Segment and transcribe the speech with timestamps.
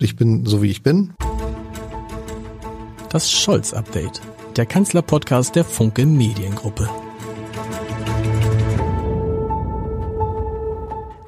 [0.00, 1.12] Ich bin so wie ich bin.
[3.10, 4.20] Das Scholz-Update,
[4.54, 6.88] der Kanzler-Podcast der Funke Mediengruppe.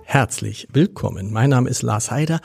[0.04, 1.32] Herzlich willkommen.
[1.32, 2.40] Mein Name ist Lars Heider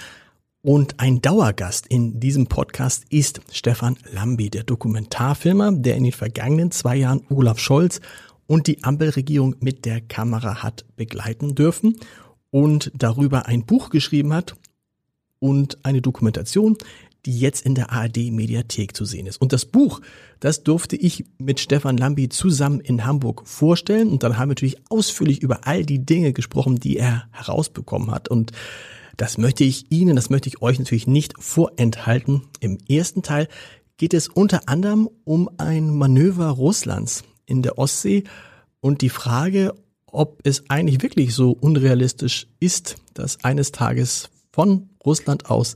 [0.63, 6.71] und ein Dauergast in diesem Podcast ist Stefan Lambi, der Dokumentarfilmer, der in den vergangenen
[6.71, 8.01] zwei Jahren Olaf Scholz
[8.47, 11.99] und die Ampelregierung mit der Kamera hat begleiten dürfen
[12.49, 14.55] und darüber ein Buch geschrieben hat
[15.39, 16.77] und eine Dokumentation,
[17.25, 19.41] die jetzt in der ARD Mediathek zu sehen ist.
[19.41, 20.01] Und das Buch,
[20.39, 24.09] das durfte ich mit Stefan Lambi zusammen in Hamburg vorstellen.
[24.09, 28.29] Und dann haben wir natürlich ausführlich über all die Dinge gesprochen, die er herausbekommen hat.
[28.29, 28.51] Und
[29.17, 32.43] das möchte ich Ihnen, das möchte ich euch natürlich nicht vorenthalten.
[32.59, 33.47] Im ersten Teil
[33.97, 38.23] geht es unter anderem um ein Manöver Russlands in der Ostsee
[38.81, 39.73] und die Frage,
[40.05, 45.75] ob es eigentlich wirklich so unrealistisch ist, dass eines Tages von Russland aus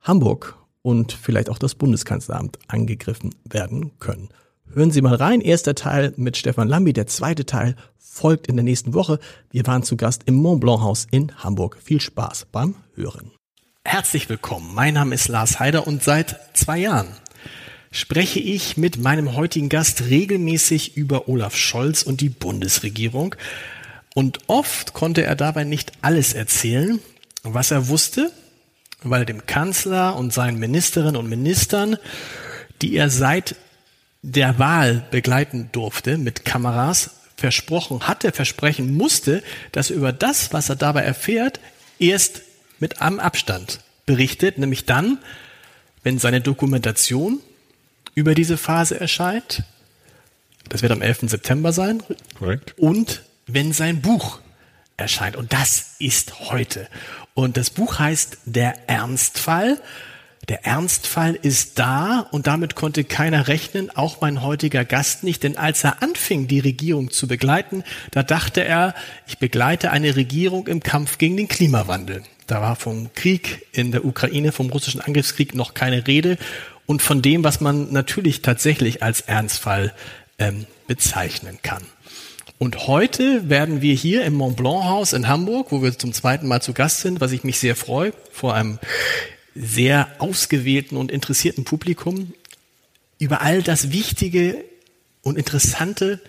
[0.00, 4.28] Hamburg und vielleicht auch das Bundeskanzleramt angegriffen werden können.
[4.72, 5.40] Hören Sie mal rein.
[5.40, 6.92] Erster Teil mit Stefan Lambi.
[6.92, 9.18] Der zweite Teil folgt in der nächsten Woche.
[9.50, 11.78] Wir waren zu Gast im Mont Blanc Haus in Hamburg.
[11.82, 13.30] Viel Spaß beim Hören.
[13.84, 14.74] Herzlich willkommen.
[14.74, 17.08] Mein Name ist Lars Heider und seit zwei Jahren
[17.90, 23.36] spreche ich mit meinem heutigen Gast regelmäßig über Olaf Scholz und die Bundesregierung.
[24.14, 26.98] Und oft konnte er dabei nicht alles erzählen,
[27.42, 28.32] was er wusste,
[29.02, 31.96] weil er dem Kanzler und seinen Ministerinnen und Ministern,
[32.82, 33.56] die er seit
[34.22, 39.42] der Wahl begleiten durfte mit Kameras, versprochen hatte, versprechen musste,
[39.72, 41.60] dass er über das, was er dabei erfährt,
[41.98, 42.42] erst
[42.78, 45.18] mit einem Abstand berichtet, nämlich dann,
[46.02, 47.40] wenn seine Dokumentation
[48.14, 49.64] über diese Phase erscheint.
[50.68, 51.22] Das wird am 11.
[51.22, 52.02] September sein.
[52.38, 52.74] Korrekt.
[52.78, 54.40] Und wenn sein Buch
[54.96, 55.36] erscheint.
[55.36, 56.88] Und das ist heute.
[57.34, 59.80] Und das Buch heißt Der Ernstfall.
[60.48, 65.56] Der Ernstfall ist da und damit konnte keiner rechnen, auch mein heutiger Gast nicht, denn
[65.56, 68.94] als er anfing, die Regierung zu begleiten, da dachte er,
[69.26, 72.24] ich begleite eine Regierung im Kampf gegen den Klimawandel.
[72.46, 76.36] Da war vom Krieg in der Ukraine, vom russischen Angriffskrieg noch keine Rede
[76.84, 79.94] und von dem, was man natürlich tatsächlich als Ernstfall
[80.38, 81.82] ähm, bezeichnen kann.
[82.58, 86.46] Und heute werden wir hier im Mont Blanc Haus in Hamburg, wo wir zum zweiten
[86.46, 88.78] Mal zu Gast sind, was ich mich sehr freue, vor einem
[89.54, 92.32] sehr ausgewählten und interessierten Publikum,
[93.18, 94.64] über all das Wichtige
[95.22, 96.20] und Interessante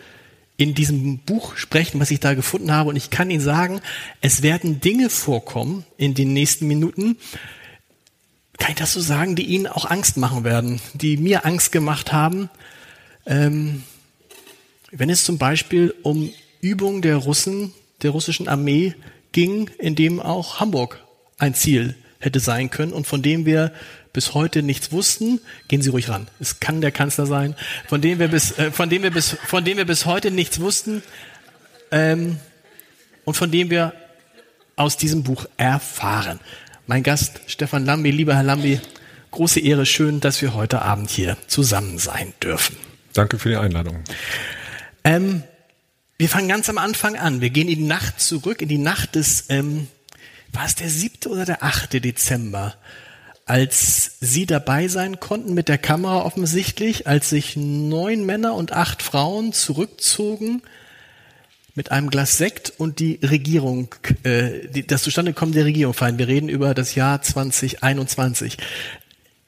[0.58, 2.90] in diesem Buch sprechen, was ich da gefunden habe.
[2.90, 3.82] Und ich kann Ihnen sagen,
[4.22, 7.18] es werden Dinge vorkommen in den nächsten Minuten,
[8.58, 12.14] kann ich das so sagen, die Ihnen auch Angst machen werden, die mir Angst gemacht
[12.14, 12.50] haben.
[13.26, 13.84] Ähm,
[14.98, 18.96] wenn es zum Beispiel um Übungen der Russen, der russischen Armee
[19.32, 21.04] ging, in dem auch Hamburg
[21.38, 23.72] ein Ziel hätte sein können und von dem wir
[24.14, 26.28] bis heute nichts wussten, gehen Sie ruhig ran.
[26.40, 27.56] Es kann der Kanzler sein,
[27.88, 30.62] von dem wir bis, äh, von dem wir bis, von dem wir bis heute nichts
[30.62, 31.04] wussten
[31.92, 32.38] ähm,
[33.26, 33.94] und von dem wir
[34.78, 36.40] aus diesem Buch erfahren.
[36.88, 38.80] Mein Gast Stefan Lambi, lieber Herr Lambi,
[39.32, 42.78] große Ehre, schön, dass wir heute Abend hier zusammen sein dürfen.
[43.14, 44.04] Danke für die Einladung.
[45.06, 45.44] Ähm,
[46.18, 47.40] wir fangen ganz am Anfang an.
[47.40, 49.88] Wir gehen in die Nacht zurück, in die Nacht des, ähm,
[50.52, 52.76] war es der siebte oder der achte Dezember,
[53.46, 59.04] als Sie dabei sein konnten mit der Kamera offensichtlich, als sich neun Männer und acht
[59.04, 60.64] Frauen zurückzogen
[61.76, 66.18] mit einem Glas Sekt und die Regierung, äh, die, das Zustandekommen der Regierung feiern.
[66.18, 68.58] Wir reden über das Jahr 2021.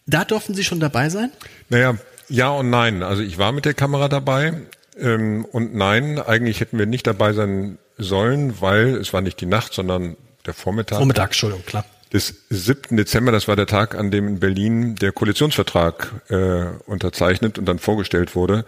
[0.06, 1.32] Da durften Sie schon dabei sein?
[1.70, 1.98] Naja,
[2.30, 3.02] ja und nein.
[3.02, 4.68] Also ich war mit der Kamera dabei.
[5.00, 9.46] Ähm, und nein, eigentlich hätten wir nicht dabei sein sollen, weil es war nicht die
[9.46, 10.98] Nacht, sondern der Vormittag.
[10.98, 11.86] Vormittag, Entschuldigung, klar.
[12.14, 12.96] Des 7.
[12.96, 17.80] Dezember, das war der Tag, an dem in Berlin der Koalitionsvertrag äh, unterzeichnet und dann
[17.80, 18.64] vorgestellt wurde.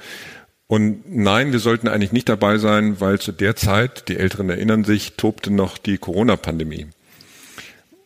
[0.68, 4.84] Und nein, wir sollten eigentlich nicht dabei sein, weil zu der Zeit, die Älteren erinnern
[4.84, 6.88] sich, tobte noch die Corona-Pandemie.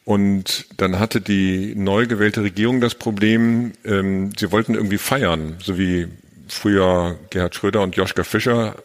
[0.05, 5.78] Und dann hatte die neu gewählte Regierung das Problem, ähm, sie wollten irgendwie feiern, so
[5.78, 6.08] wie
[6.47, 8.75] früher Gerhard Schröder und Joschka Fischer.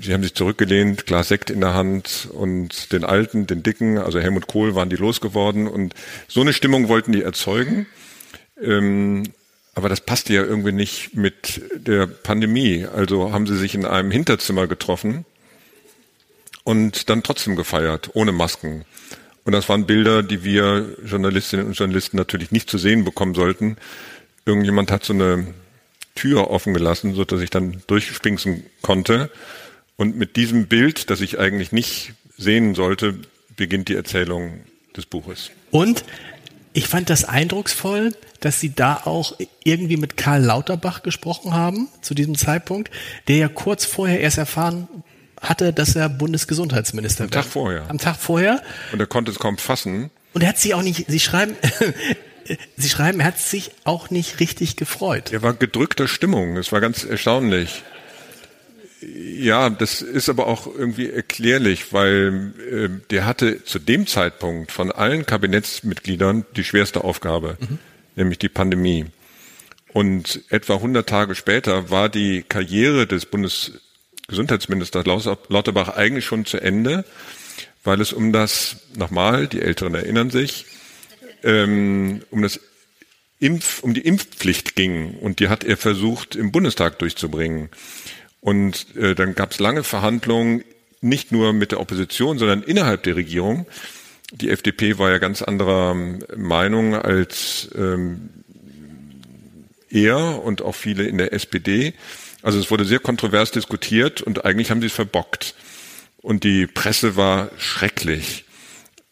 [0.00, 4.20] Sie haben sich zurückgelehnt, Glas Sekt in der Hand und den Alten, den Dicken, also
[4.20, 5.94] Helmut Kohl waren die losgeworden und
[6.28, 7.86] so eine Stimmung wollten die erzeugen.
[8.62, 9.24] Ähm,
[9.74, 12.84] aber das passte ja irgendwie nicht mit der Pandemie.
[12.84, 15.24] Also haben sie sich in einem Hinterzimmer getroffen
[16.64, 18.84] und dann trotzdem gefeiert, ohne Masken.
[19.44, 23.76] Und das waren Bilder, die wir Journalistinnen und Journalisten natürlich nicht zu sehen bekommen sollten.
[24.44, 25.46] Irgendjemand hat so eine
[26.18, 29.30] Tür offen gelassen, so dass ich dann durchspinksen konnte.
[29.96, 33.14] Und mit diesem Bild, das ich eigentlich nicht sehen sollte,
[33.56, 34.60] beginnt die Erzählung
[34.96, 35.50] des Buches.
[35.70, 36.04] Und
[36.74, 42.14] Ich fand das eindrucksvoll, dass Sie da auch irgendwie mit Karl Lauterbach gesprochen haben zu
[42.14, 42.90] diesem Zeitpunkt,
[43.26, 44.86] der ja kurz vorher erst erfahren
[45.40, 47.88] hatte, dass er Bundesgesundheitsminister Am Tag vorher.
[47.88, 48.62] Am Tag vorher.
[48.92, 50.10] Und er konnte es kaum fassen.
[50.34, 51.56] Und er hat sie auch nicht, Sie schreiben,
[52.76, 55.32] Sie schreiben, er hat sich auch nicht richtig gefreut.
[55.32, 56.56] Er war gedrückter Stimmung.
[56.56, 57.82] Es war ganz erstaunlich.
[59.00, 64.90] Ja, das ist aber auch irgendwie erklärlich, weil äh, der hatte zu dem Zeitpunkt von
[64.90, 67.78] allen Kabinettsmitgliedern die schwerste Aufgabe, mhm.
[68.16, 69.06] nämlich die Pandemie.
[69.92, 77.04] Und etwa 100 Tage später war die Karriere des Bundesgesundheitsministers Lauterbach eigentlich schon zu Ende,
[77.84, 80.66] weil es um das, nochmal, die Älteren erinnern sich,
[81.42, 82.60] ähm, um das
[83.40, 87.68] Impf, um die Impfpflicht ging und die hat er versucht im Bundestag durchzubringen.
[88.40, 90.64] Und äh, dann gab es lange Verhandlungen,
[91.00, 93.66] nicht nur mit der Opposition, sondern innerhalb der Regierung.
[94.32, 98.30] Die FDP war ja ganz anderer ähm, Meinung als ähm,
[99.90, 101.94] er und auch viele in der SPD.
[102.42, 105.54] Also es wurde sehr kontrovers diskutiert und eigentlich haben sie es verbockt.
[106.20, 108.44] Und die Presse war schrecklich.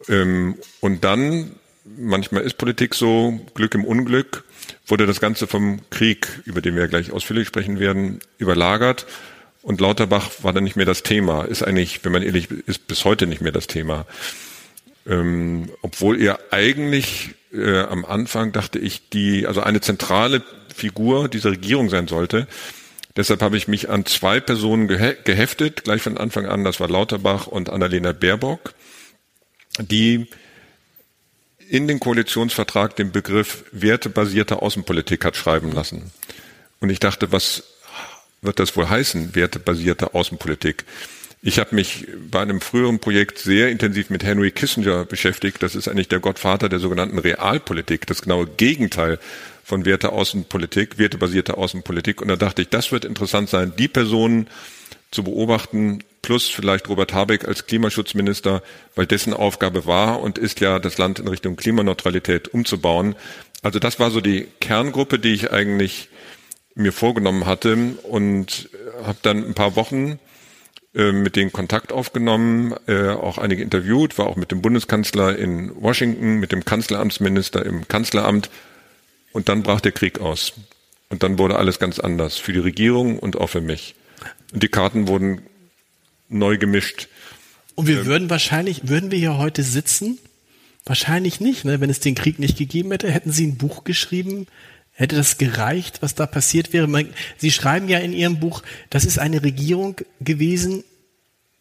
[0.08, 1.52] Ähm, und dann
[1.96, 4.44] manchmal ist Politik so, Glück im Unglück,
[4.86, 9.06] wurde das Ganze vom Krieg, über den wir gleich ausführlich sprechen werden, überlagert.
[9.62, 13.04] Und Lauterbach war dann nicht mehr das Thema, ist eigentlich, wenn man ehrlich ist, bis
[13.04, 14.06] heute nicht mehr das Thema.
[15.06, 20.42] Ähm, obwohl er eigentlich äh, am Anfang, dachte ich, die, also eine zentrale
[20.74, 22.46] Figur dieser Regierung sein sollte.
[23.16, 27.46] Deshalb habe ich mich an zwei Personen geheftet, gleich von Anfang an, das war Lauterbach
[27.46, 28.74] und Annalena Baerbock,
[29.78, 30.26] die
[31.68, 36.10] in den Koalitionsvertrag den Begriff wertebasierte Außenpolitik hat schreiben lassen.
[36.80, 37.64] Und ich dachte, was
[38.42, 40.84] wird das wohl heißen, wertebasierte Außenpolitik?
[41.42, 45.62] Ich habe mich bei einem früheren Projekt sehr intensiv mit Henry Kissinger beschäftigt.
[45.62, 49.18] Das ist eigentlich der Gottvater der sogenannten Realpolitik, das genaue Gegenteil
[49.62, 52.20] von Werteaußenpolitik, wertebasierte Außenpolitik.
[52.20, 54.48] Und da dachte ich, das wird interessant sein, die Personen
[55.16, 58.62] zu beobachten, plus vielleicht Robert Habeck als Klimaschutzminister,
[58.94, 63.16] weil dessen Aufgabe war und ist ja, das Land in Richtung Klimaneutralität umzubauen.
[63.62, 66.10] Also das war so die Kerngruppe, die ich eigentlich
[66.74, 68.68] mir vorgenommen hatte und
[69.02, 70.18] habe dann ein paar Wochen
[70.94, 75.72] äh, mit denen Kontakt aufgenommen, äh, auch einige interviewt, war auch mit dem Bundeskanzler in
[75.80, 78.50] Washington, mit dem Kanzleramtsminister im Kanzleramt
[79.32, 80.52] und dann brach der Krieg aus.
[81.08, 83.94] Und dann wurde alles ganz anders für die Regierung und auch für mich.
[84.52, 85.42] Und die Karten wurden
[86.28, 87.08] neu gemischt.
[87.74, 90.18] Und wir ähm, würden wahrscheinlich, würden wir hier heute sitzen?
[90.84, 91.80] Wahrscheinlich nicht, ne?
[91.80, 94.46] Wenn es den Krieg nicht gegeben hätte, hätten Sie ein Buch geschrieben,
[94.98, 96.88] Hätte das gereicht, was da passiert wäre?
[97.36, 100.84] Sie schreiben ja in Ihrem Buch, das ist eine Regierung gewesen,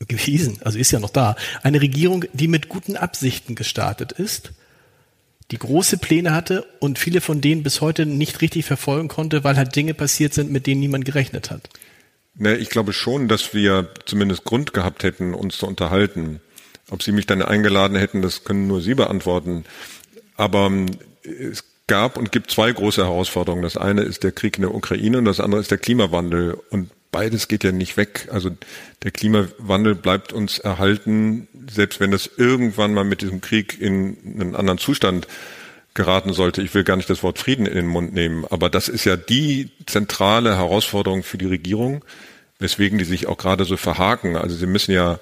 [0.08, 4.52] gewesen, also ist ja noch da, eine Regierung, die mit guten Absichten gestartet ist,
[5.52, 9.58] die große Pläne hatte und viele von denen bis heute nicht richtig verfolgen konnte, weil
[9.58, 11.68] halt Dinge passiert sind, mit denen niemand gerechnet hat.
[12.38, 16.42] Ne, ich glaube schon, dass wir zumindest Grund gehabt hätten, uns zu unterhalten.
[16.90, 19.64] Ob Sie mich dann eingeladen hätten, das können nur Sie beantworten.
[20.36, 20.88] Aber ähm,
[21.24, 23.64] es gab und gibt zwei große Herausforderungen.
[23.64, 26.60] Das eine ist der Krieg in der Ukraine und das andere ist der Klimawandel.
[26.72, 28.28] Und beides geht ja nicht weg.
[28.32, 28.52] Also
[29.04, 34.56] der Klimawandel bleibt uns erhalten, selbst wenn das irgendwann mal mit diesem Krieg in einen
[34.56, 35.28] anderen Zustand
[35.96, 36.62] geraten sollte.
[36.62, 39.16] Ich will gar nicht das Wort Frieden in den Mund nehmen, aber das ist ja
[39.16, 42.06] die zentrale Herausforderung für die Regierung,
[42.60, 44.36] weswegen die sich auch gerade so verhaken.
[44.36, 45.20] Also sie müssen ja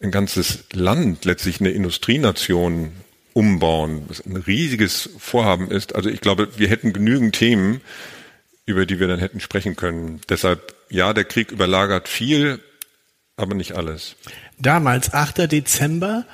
[0.00, 2.92] ein ganzes Land, letztlich eine Industrienation
[3.32, 5.94] umbauen, was ein riesiges Vorhaben ist.
[5.94, 7.80] Also ich glaube, wir hätten genügend Themen,
[8.66, 10.20] über die wir dann hätten sprechen können.
[10.28, 12.60] Deshalb, ja, der Krieg überlagert viel,
[13.36, 14.16] aber nicht alles.
[14.58, 15.50] Damals, 8.
[15.50, 16.26] Dezember,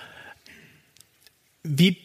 [1.63, 2.04] wie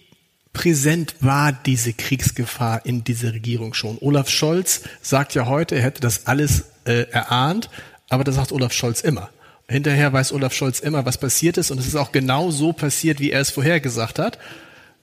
[0.53, 3.97] präsent war diese Kriegsgefahr in dieser Regierung schon?
[4.01, 7.69] Olaf Scholz sagt ja heute, er hätte das alles äh, erahnt,
[8.09, 9.29] aber das sagt Olaf Scholz immer.
[9.67, 13.19] Hinterher weiß Olaf Scholz immer, was passiert ist und es ist auch genau so passiert,
[13.19, 14.39] wie er es vorhergesagt hat.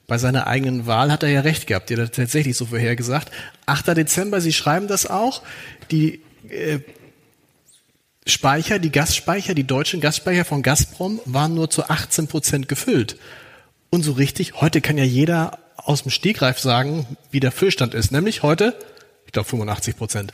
[0.09, 3.31] Bei seiner eigenen Wahl hat er ja recht gehabt, er hat tatsächlich so vorhergesagt.
[3.67, 3.97] 8.
[3.97, 5.43] Dezember, Sie schreiben das auch,
[5.91, 6.81] die äh,
[8.27, 13.17] Speicher, die Gasspeicher, die deutschen Gasspeicher von Gazprom waren nur zu 18 Prozent gefüllt.
[13.91, 18.11] Und so richtig, heute kann ja jeder aus dem Stegreif sagen, wie der Füllstand ist.
[18.11, 18.75] Nämlich heute,
[19.27, 20.33] ich glaube 85 Prozent.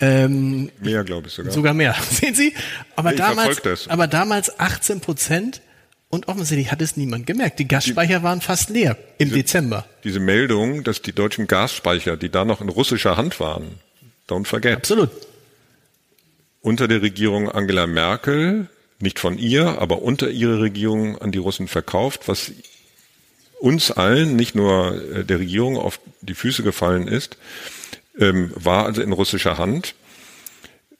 [0.00, 1.52] Ähm, mehr, glaube ich sogar.
[1.52, 1.94] Sogar mehr.
[2.10, 2.54] Sehen Sie?
[2.96, 5.60] Aber ich damals, aber damals 18 Prozent
[6.08, 7.58] und offensichtlich hat es niemand gemerkt.
[7.58, 9.84] Die Gasspeicher die, waren fast leer im diese, Dezember.
[10.04, 13.80] Diese Meldung, dass die deutschen Gasspeicher, die da noch in russischer Hand waren,
[14.28, 14.76] don't forget.
[14.76, 15.10] Absolut.
[16.60, 18.68] Unter der Regierung Angela Merkel,
[19.00, 22.52] nicht von ihr, aber unter ihrer Regierung an die Russen verkauft, was
[23.60, 27.36] uns allen, nicht nur äh, der Regierung, auf die Füße gefallen ist,
[28.18, 29.94] ähm, war also in russischer Hand.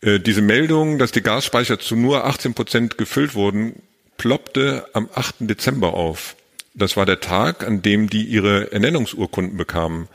[0.01, 3.83] Äh, diese Meldung, dass die Gasspeicher zu nur 18 Prozent gefüllt wurden,
[4.17, 5.37] ploppte am 8.
[5.41, 6.37] Dezember auf.
[6.75, 10.09] Das war der Tag, an dem die ihre Ernennungsurkunden bekamen.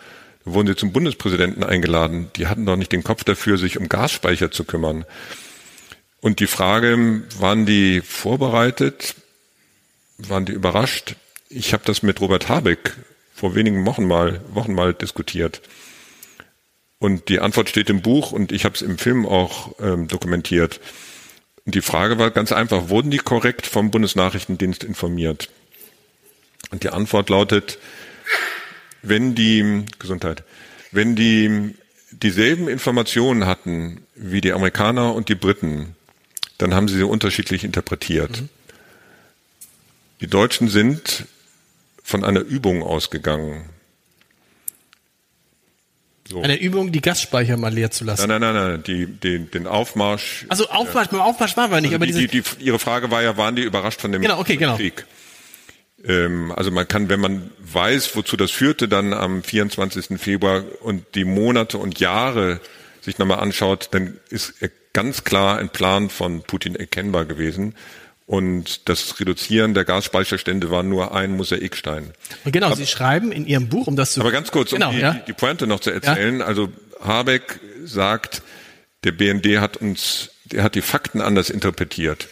[0.45, 2.29] Da wurden sie zum Bundespräsidenten eingeladen.
[2.35, 5.05] Die hatten doch nicht den Kopf dafür, sich um Gasspeicher zu kümmern.
[6.21, 9.15] Und die Frage, waren die vorbereitet?
[10.17, 11.15] Waren die überrascht?
[11.49, 12.95] Ich habe das mit Robert Habeck
[13.33, 15.61] vor wenigen Wochen mal, Wochen mal diskutiert.
[16.99, 20.79] Und die Antwort steht im Buch und ich habe es im Film auch ähm, dokumentiert.
[21.65, 25.49] Und die Frage war ganz einfach, wurden die korrekt vom Bundesnachrichtendienst informiert?
[26.69, 27.79] Und die Antwort lautet,
[29.01, 30.43] wenn die Gesundheit,
[30.91, 31.75] wenn die
[32.11, 35.95] dieselben Informationen hatten wie die Amerikaner und die Briten,
[36.57, 38.41] dann haben sie sie unterschiedlich interpretiert.
[38.41, 38.49] Mhm.
[40.21, 41.25] Die Deutschen sind
[42.09, 43.69] von einer Übung ausgegangen.
[46.27, 46.41] So.
[46.41, 48.27] Eine Übung, die Gasspeicher mal leer zu lassen.
[48.27, 50.45] Nein, nein, nein, nein, die, den, den Aufmarsch.
[50.49, 51.17] Also Aufmarsch, ja.
[51.17, 53.55] beim Aufmarsch waren wir nicht, also aber die, die, die, Ihre Frage war ja, waren
[53.55, 54.75] die überrascht von dem genau, okay, genau.
[54.75, 55.05] Krieg?
[56.03, 60.19] Ähm, also man kann, wenn man weiß, wozu das führte, dann am 24.
[60.19, 62.59] Februar und die Monate und Jahre
[63.01, 64.53] sich nochmal anschaut, dann ist
[64.93, 67.75] ganz klar ein Plan von Putin erkennbar gewesen.
[68.29, 72.13] Und das Reduzieren der Gasspeicherstände war nur ein Mosaikstein.
[72.45, 74.21] Genau, aber, Sie schreiben in Ihrem Buch, um das zu...
[74.21, 75.13] Aber ganz kurz, genau, um die, ja.
[75.13, 76.37] die Pointe noch zu erzählen.
[76.37, 76.45] Ja.
[76.45, 76.71] Also
[77.01, 78.43] Habeck sagt,
[79.03, 82.27] der BND hat uns, der hat die Fakten anders interpretiert.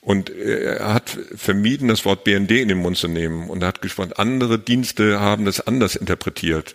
[0.00, 3.50] Und er hat vermieden, das Wort BND in den Mund zu nehmen.
[3.50, 6.74] Und er hat gesprochen, andere Dienste haben das anders interpretiert.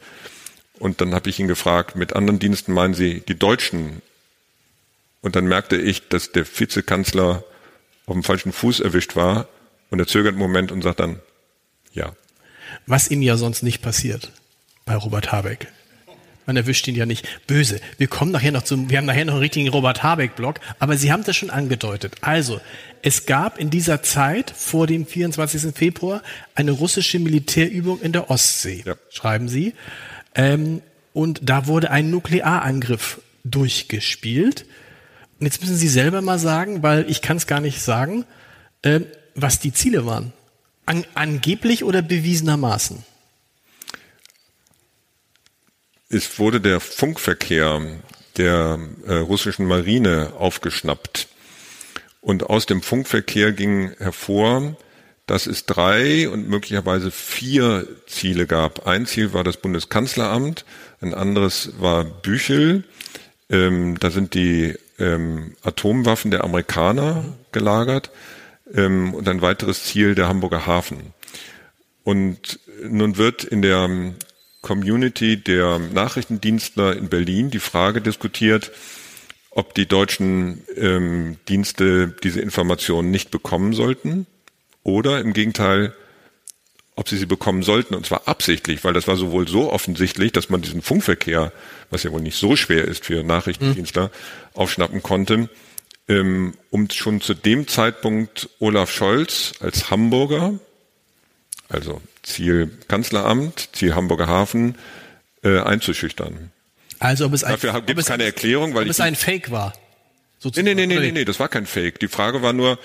[0.77, 4.03] Und dann habe ich ihn gefragt, mit anderen Diensten meinen Sie die Deutschen?
[5.21, 7.43] Und dann merkte ich, dass der Vizekanzler
[8.05, 9.48] auf dem falschen Fuß erwischt war
[9.89, 11.20] und er zögert einen Moment und sagt dann,
[11.93, 12.13] ja.
[12.88, 14.31] Was ihm ja sonst nicht passiert
[14.86, 15.67] bei Robert Habeck.
[16.48, 17.79] Man erwischt ihn ja nicht böse.
[17.98, 21.12] Wir kommen nachher noch zum, wir haben nachher noch einen richtigen Robert Habeck-Blog, aber Sie
[21.12, 22.15] haben das schon angedeutet.
[22.22, 22.60] Also,
[23.03, 25.74] es gab in dieser Zeit vor dem 24.
[25.75, 26.24] Februar
[26.55, 28.96] eine russische Militärübung in der Ostsee, ja.
[29.10, 29.75] schreiben Sie.
[30.34, 30.81] Ähm,
[31.13, 34.65] und da wurde ein Nuklearangriff durchgespielt.
[35.41, 38.25] Jetzt müssen Sie selber mal sagen, weil ich kann es gar nicht sagen,
[38.83, 39.01] äh,
[39.33, 40.33] was die Ziele waren.
[40.86, 43.03] An, angeblich oder bewiesenermaßen?
[46.10, 47.81] Es wurde der Funkverkehr
[48.38, 51.27] der äh, russischen Marine aufgeschnappt.
[52.21, 54.77] Und aus dem Funkverkehr ging hervor,
[55.25, 58.86] dass es drei und möglicherweise vier Ziele gab.
[58.86, 60.65] Ein Ziel war das Bundeskanzleramt,
[61.01, 62.83] ein anderes war Büchel.
[63.50, 68.12] Ähm, da sind die ähm, Atomwaffen der Amerikaner gelagert
[68.74, 71.13] ähm, und ein weiteres Ziel der Hamburger Hafen.
[72.03, 73.89] Und nun wird in der
[74.62, 78.72] Community der Nachrichtendienstler in Berlin die Frage diskutiert,
[79.50, 84.27] ob die deutschen ähm, Dienste diese Informationen nicht bekommen sollten
[84.84, 85.93] oder im Gegenteil
[86.95, 90.50] ob sie sie bekommen sollten, und zwar absichtlich, weil das war sowohl so offensichtlich, dass
[90.50, 91.51] man diesen Funkverkehr,
[91.89, 94.10] was ja wohl nicht so schwer ist für Nachrichtendienstler, mhm.
[94.53, 95.50] aufschnappen konnte,
[96.07, 100.60] ähm, um schon zu dem Zeitpunkt Olaf Scholz als Hamburger,
[101.69, 104.75] also Ziel Kanzleramt, Ziel Hamburger Hafen,
[105.43, 106.51] äh, einzuschüchtern.
[107.00, 109.74] Also ob es ein, Dafür gibt es keine Erklärung, weil ob es ein Fake war.
[110.43, 112.00] Nee, nee, nee, nee, nee, nee, das war kein Fake.
[112.00, 112.79] Die Frage war nur,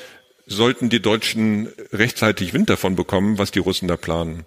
[0.46, 4.44] sollten die Deutschen rechtzeitig Wind davon bekommen, was die Russen da planen.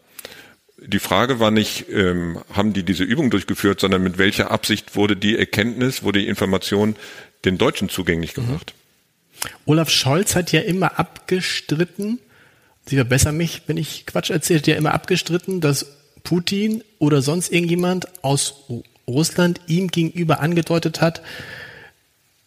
[0.78, 5.18] Die Frage war nicht, ähm, haben die diese Übung durchgeführt, sondern mit welcher Absicht wurde
[5.18, 6.96] die Erkenntnis, wurde die Information
[7.44, 8.74] den Deutschen zugänglich gemacht.
[8.74, 9.50] Mhm.
[9.66, 12.20] Olaf Scholz hat ja immer abgestritten,
[12.90, 15.86] Sie verbessern mich, wenn ich Quatsch erzähle, hat ja immer abgestritten, dass
[16.24, 18.66] Putin oder sonst irgendjemand aus
[19.08, 21.22] Russland ihm gegenüber angedeutet hat,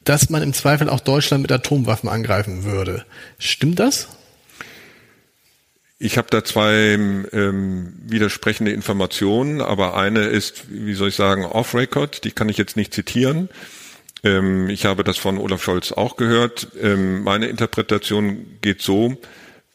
[0.04, 3.04] dass man im Zweifel auch Deutschland mit Atomwaffen angreifen würde.
[3.38, 4.08] Stimmt das?
[5.98, 12.24] Ich habe da zwei ähm, widersprechende Informationen, aber eine ist, wie soll ich sagen, off-record,
[12.24, 13.48] die kann ich jetzt nicht zitieren.
[14.24, 16.68] Ähm, ich habe das von Olaf Scholz auch gehört.
[16.80, 19.16] Ähm, meine Interpretation geht so,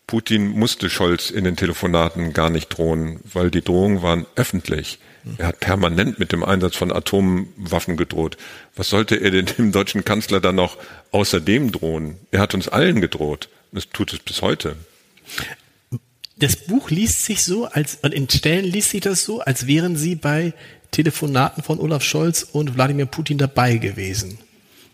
[0.07, 4.99] Putin musste Scholz in den Telefonaten gar nicht drohen, weil die Drohungen waren öffentlich.
[5.37, 8.37] Er hat permanent mit dem Einsatz von Atomwaffen gedroht.
[8.77, 10.77] Was sollte er denn dem deutschen Kanzler dann noch
[11.11, 12.17] außerdem drohen?
[12.31, 13.49] Er hat uns allen gedroht.
[13.73, 14.77] Das tut es bis heute.
[16.37, 20.15] Das Buch liest sich so, als in Stellen liest sich das so, als wären Sie
[20.15, 20.53] bei
[20.91, 24.37] Telefonaten von Olaf Scholz und Wladimir Putin dabei gewesen.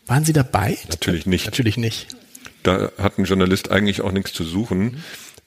[0.07, 0.77] Waren Sie dabei?
[0.89, 1.45] Natürlich nicht.
[1.45, 2.07] Natürlich nicht.
[2.63, 5.03] Da hat ein Journalist eigentlich auch nichts zu suchen.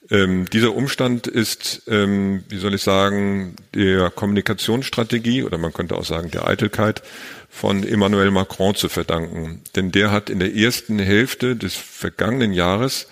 [0.09, 6.05] Ähm, dieser Umstand ist, ähm, wie soll ich sagen, der Kommunikationsstrategie oder man könnte auch
[6.05, 7.03] sagen der Eitelkeit
[7.49, 9.61] von Emmanuel Macron zu verdanken.
[9.75, 13.07] Denn der hat in der ersten Hälfte des vergangenen Jahres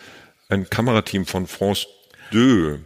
[0.48, 1.88] ein Kamerateam von France
[2.32, 2.80] 2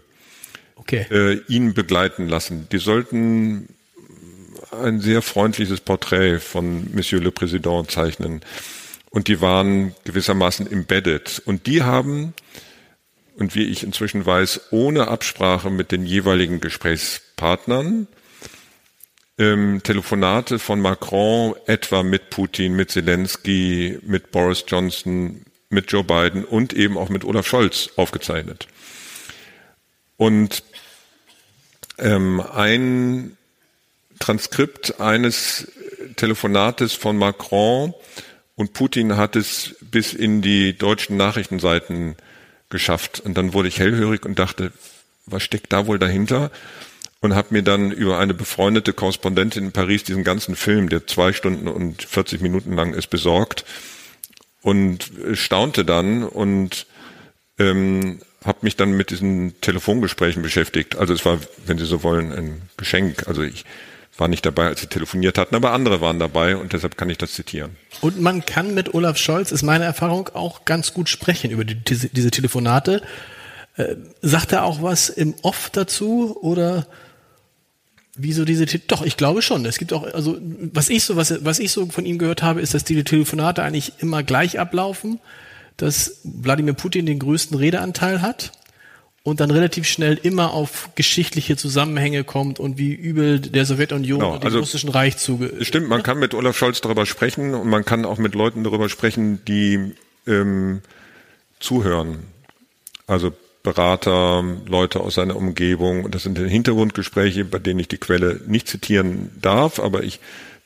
[0.75, 1.05] okay.
[1.11, 2.67] äh, ihn begleiten lassen.
[2.71, 3.67] Die sollten
[4.71, 8.41] ein sehr freundliches Porträt von Monsieur le Président zeichnen.
[9.09, 11.41] Und die waren gewissermaßen embedded.
[11.45, 12.33] Und die haben,
[13.35, 18.07] und wie ich inzwischen weiß, ohne Absprache mit den jeweiligen Gesprächspartnern,
[19.39, 26.43] ähm, Telefonate von Macron etwa mit Putin, mit Zelensky, mit Boris Johnson, mit Joe Biden
[26.43, 28.67] und eben auch mit Olaf Scholz aufgezeichnet.
[30.17, 30.63] Und
[31.97, 33.37] ähm, ein
[34.19, 35.71] Transkript eines
[36.17, 37.93] Telefonates von Macron
[38.59, 42.17] und Putin hat es bis in die deutschen Nachrichtenseiten
[42.67, 43.21] geschafft.
[43.21, 44.73] Und dann wurde ich hellhörig und dachte,
[45.25, 46.51] was steckt da wohl dahinter?
[47.21, 51.31] Und habe mir dann über eine befreundete Korrespondentin in Paris diesen ganzen Film, der zwei
[51.31, 53.63] Stunden und 40 Minuten lang ist, besorgt
[54.61, 56.85] und staunte dann und
[57.59, 60.97] ähm, habe mich dann mit diesen Telefongesprächen beschäftigt.
[60.97, 63.25] Also es war, wenn Sie so wollen, ein Geschenk.
[63.25, 63.63] Also ich
[64.19, 67.17] war nicht dabei, als sie telefoniert hatten, aber andere waren dabei und deshalb kann ich
[67.17, 67.75] das zitieren.
[68.01, 71.75] Und man kann mit Olaf Scholz, ist meine Erfahrung, auch ganz gut sprechen über die,
[71.75, 73.01] diese, diese, Telefonate.
[73.75, 76.87] Äh, sagt er auch was im Off dazu oder
[78.15, 79.65] wieso diese Doch, ich glaube schon.
[79.65, 80.37] Es gibt auch, also
[80.73, 83.63] was ich so, was, was ich so von ihm gehört habe, ist, dass die Telefonate
[83.63, 85.19] eigentlich immer gleich ablaufen,
[85.77, 88.51] dass Wladimir Putin den größten Redeanteil hat
[89.23, 94.33] und dann relativ schnell immer auf geschichtliche Zusammenhänge kommt und wie übel der Sowjetunion genau,
[94.33, 95.53] und dem also russischen Reich zuge.
[95.61, 98.89] Stimmt, man kann mit Olaf Scholz darüber sprechen und man kann auch mit Leuten darüber
[98.89, 99.93] sprechen, die
[100.25, 100.81] ähm,
[101.59, 102.19] zuhören.
[103.07, 103.33] Also
[103.63, 106.09] Berater, Leute aus seiner Umgebung.
[106.11, 110.19] Das sind Hintergrundgespräche, bei denen ich die Quelle nicht zitieren darf, aber ich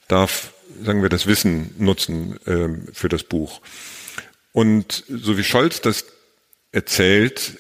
[0.07, 3.61] darf, sagen wir, das Wissen nutzen ähm, für das Buch.
[4.51, 6.05] Und so wie Scholz das
[6.72, 7.57] erzählt,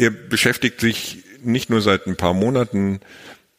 [0.00, 3.00] er beschäftigt sich nicht nur seit ein paar Monaten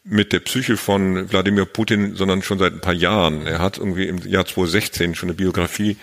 [0.03, 3.45] mit der Psyche von Wladimir Putin, sondern schon seit ein paar Jahren.
[3.45, 5.97] Er hat irgendwie im Jahr 2016 schon eine Biografie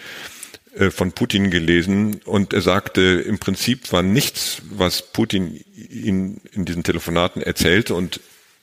[0.76, 6.64] äh, von Putin gelesen und er sagte, im Prinzip war nichts, was Putin ihn in
[6.64, 8.20] diesen Telefonaten erzählte und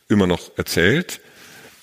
[0.08, 1.20] immer noch erzählt,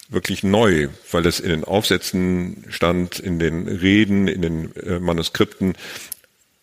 [0.08, 5.74] wirklich neu, weil es in den Aufsätzen stand, in den Reden, in den äh, Manuskripten.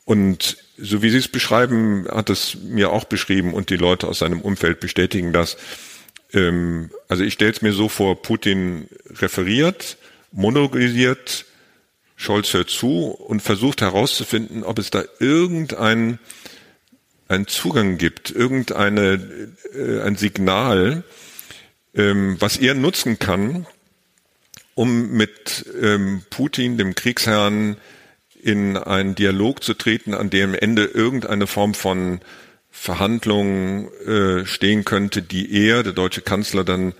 [0.09, 4.17] Und so wie Sie es beschreiben, hat es mir auch beschrieben und die Leute aus
[4.17, 5.55] seinem Umfeld bestätigen das.
[6.33, 9.97] Ähm, also ich stelle es mir so vor, Putin referiert,
[10.31, 11.45] monologisiert,
[12.15, 16.17] Scholz hört zu und versucht herauszufinden, ob es da irgendein
[17.27, 21.03] ein Zugang gibt, irgendeine äh, ein Signal,
[21.93, 23.67] ähm, was er nutzen kann,
[24.73, 27.77] um mit ähm, Putin, dem Kriegsherrn,
[28.41, 32.19] in einen Dialog zu treten, an dem Ende irgendeine Form von
[32.71, 36.93] Verhandlung äh, stehen könnte, die er, der deutsche Kanzler, dann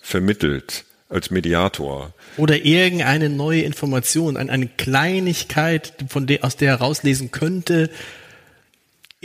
[0.00, 2.12] vermittelt als Mediator.
[2.36, 7.90] Oder irgendeine neue Information, eine Kleinigkeit, von der, aus der er rauslesen könnte,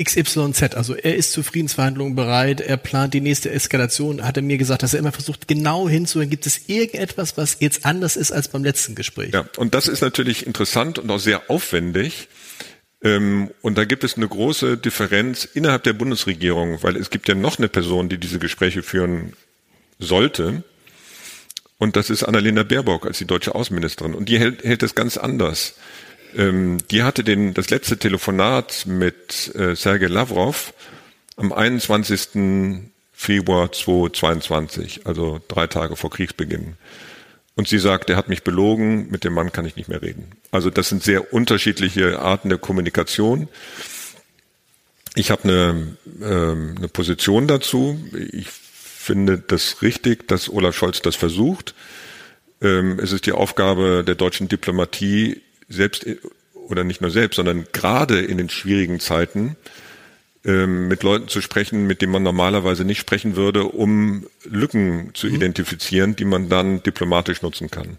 [0.04, 4.58] XYZ, also er ist zu Friedensverhandlungen bereit, er plant die nächste Eskalation, hat er mir
[4.58, 8.48] gesagt, dass er immer versucht, genau hinzuhören, gibt es irgendetwas, was jetzt anders ist als
[8.48, 9.34] beim letzten Gespräch?
[9.34, 12.28] Ja, und das ist natürlich interessant und auch sehr aufwendig.
[13.04, 17.36] Ähm, und da gibt es eine große Differenz innerhalb der Bundesregierung, weil es gibt ja
[17.36, 19.34] noch eine Person, die diese Gespräche führen
[20.00, 20.64] sollte.
[21.78, 24.14] Und das ist Annalena Baerbock als die deutsche Außenministerin.
[24.14, 25.76] Und die hält, hält das ganz anders
[26.38, 30.74] ähm, die hatte den, das letzte Telefonat mit äh, Sergei Lavrov
[31.36, 32.90] am 21.
[33.14, 36.76] Februar 2022, also drei Tage vor Kriegsbeginn.
[37.56, 40.32] Und sie sagt, er hat mich belogen, mit dem Mann kann ich nicht mehr reden.
[40.50, 43.48] Also das sind sehr unterschiedliche Arten der Kommunikation.
[45.16, 48.00] Ich habe eine, ähm, eine Position dazu.
[48.32, 51.76] Ich finde das richtig, dass Olaf Scholz das versucht.
[52.62, 56.06] Ähm, es ist die Aufgabe der deutschen Diplomatie, selbst
[56.54, 59.56] oder nicht nur selbst, sondern gerade in den schwierigen Zeiten
[60.44, 65.28] ähm, mit Leuten zu sprechen, mit denen man normalerweise nicht sprechen würde, um Lücken zu
[65.28, 65.36] mhm.
[65.36, 67.98] identifizieren, die man dann diplomatisch nutzen kann.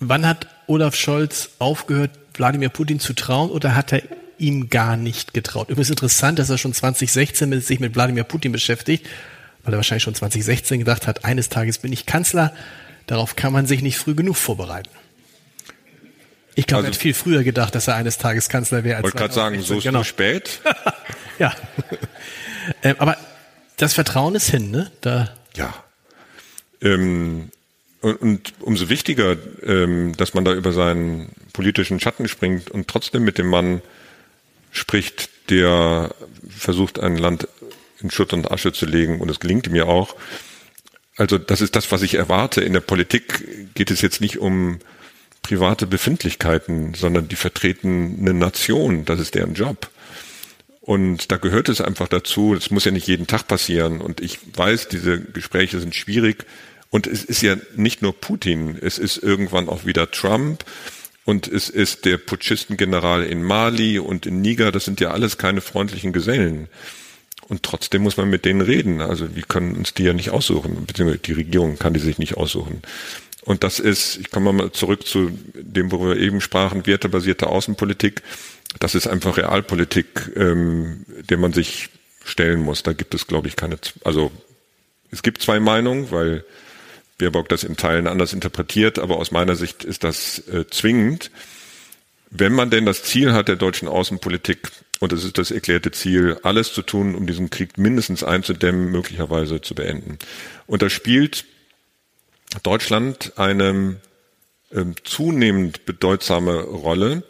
[0.00, 4.02] Wann hat Olaf Scholz aufgehört, Wladimir Putin zu trauen oder hat er
[4.38, 5.68] ihm gar nicht getraut?
[5.68, 9.06] Übrigens interessant, dass er schon 2016 mit, sich mit Wladimir Putin beschäftigt,
[9.62, 12.54] weil er wahrscheinlich schon 2016 gedacht hat, eines Tages bin ich Kanzler.
[13.10, 14.88] Darauf kann man sich nicht früh genug vorbereiten.
[16.54, 18.98] Ich glaube, also, er hat viel früher gedacht, dass er eines Tages Kanzler wäre.
[18.98, 20.04] Ich wollte gerade sagen, so ist genau.
[20.04, 20.60] spät.
[21.40, 21.52] ja.
[22.84, 23.16] ähm, aber
[23.78, 24.92] das Vertrauen ist hin, ne?
[25.00, 25.34] Da.
[25.56, 25.74] Ja.
[26.80, 27.50] Ähm,
[28.00, 33.24] und, und umso wichtiger, ähm, dass man da über seinen politischen Schatten springt und trotzdem
[33.24, 33.82] mit dem Mann
[34.70, 36.14] spricht, der
[36.48, 37.48] versucht, ein Land
[37.98, 39.20] in Schutt und Asche zu legen.
[39.20, 40.14] Und es gelingt ihm ja auch.
[41.20, 42.62] Also das ist das, was ich erwarte.
[42.62, 44.78] In der Politik geht es jetzt nicht um
[45.42, 49.04] private Befindlichkeiten, sondern die vertreten eine Nation.
[49.04, 49.90] Das ist deren Job.
[50.80, 52.54] Und da gehört es einfach dazu.
[52.54, 54.00] Es muss ja nicht jeden Tag passieren.
[54.00, 56.46] Und ich weiß, diese Gespräche sind schwierig.
[56.88, 58.78] Und es ist ja nicht nur Putin.
[58.80, 60.64] Es ist irgendwann auch wieder Trump.
[61.26, 64.72] Und es ist der Putschistengeneral in Mali und in Niger.
[64.72, 66.68] Das sind ja alles keine freundlichen Gesellen.
[67.50, 69.00] Und trotzdem muss man mit denen reden.
[69.00, 72.36] Also wir können uns die ja nicht aussuchen, beziehungsweise die Regierung kann die sich nicht
[72.36, 72.80] aussuchen.
[73.42, 78.22] Und das ist, ich komme mal zurück zu dem, worüber wir eben sprachen, wertebasierte Außenpolitik.
[78.78, 81.88] Das ist einfach Realpolitik, ähm, der man sich
[82.24, 82.84] stellen muss.
[82.84, 84.30] Da gibt es, glaube ich, keine, also
[85.10, 86.44] es gibt zwei Meinungen, weil
[87.18, 91.32] Baerbock das in Teilen anders interpretiert, aber aus meiner Sicht ist das äh, zwingend.
[92.30, 96.38] Wenn man denn das Ziel hat der deutschen Außenpolitik, und es ist das erklärte Ziel,
[96.42, 100.18] alles zu tun, um diesen Krieg mindestens einzudämmen, möglicherweise zu beenden.
[100.66, 101.46] Und da spielt
[102.62, 103.96] Deutschland eine
[104.70, 107.22] äh, zunehmend bedeutsame Rolle,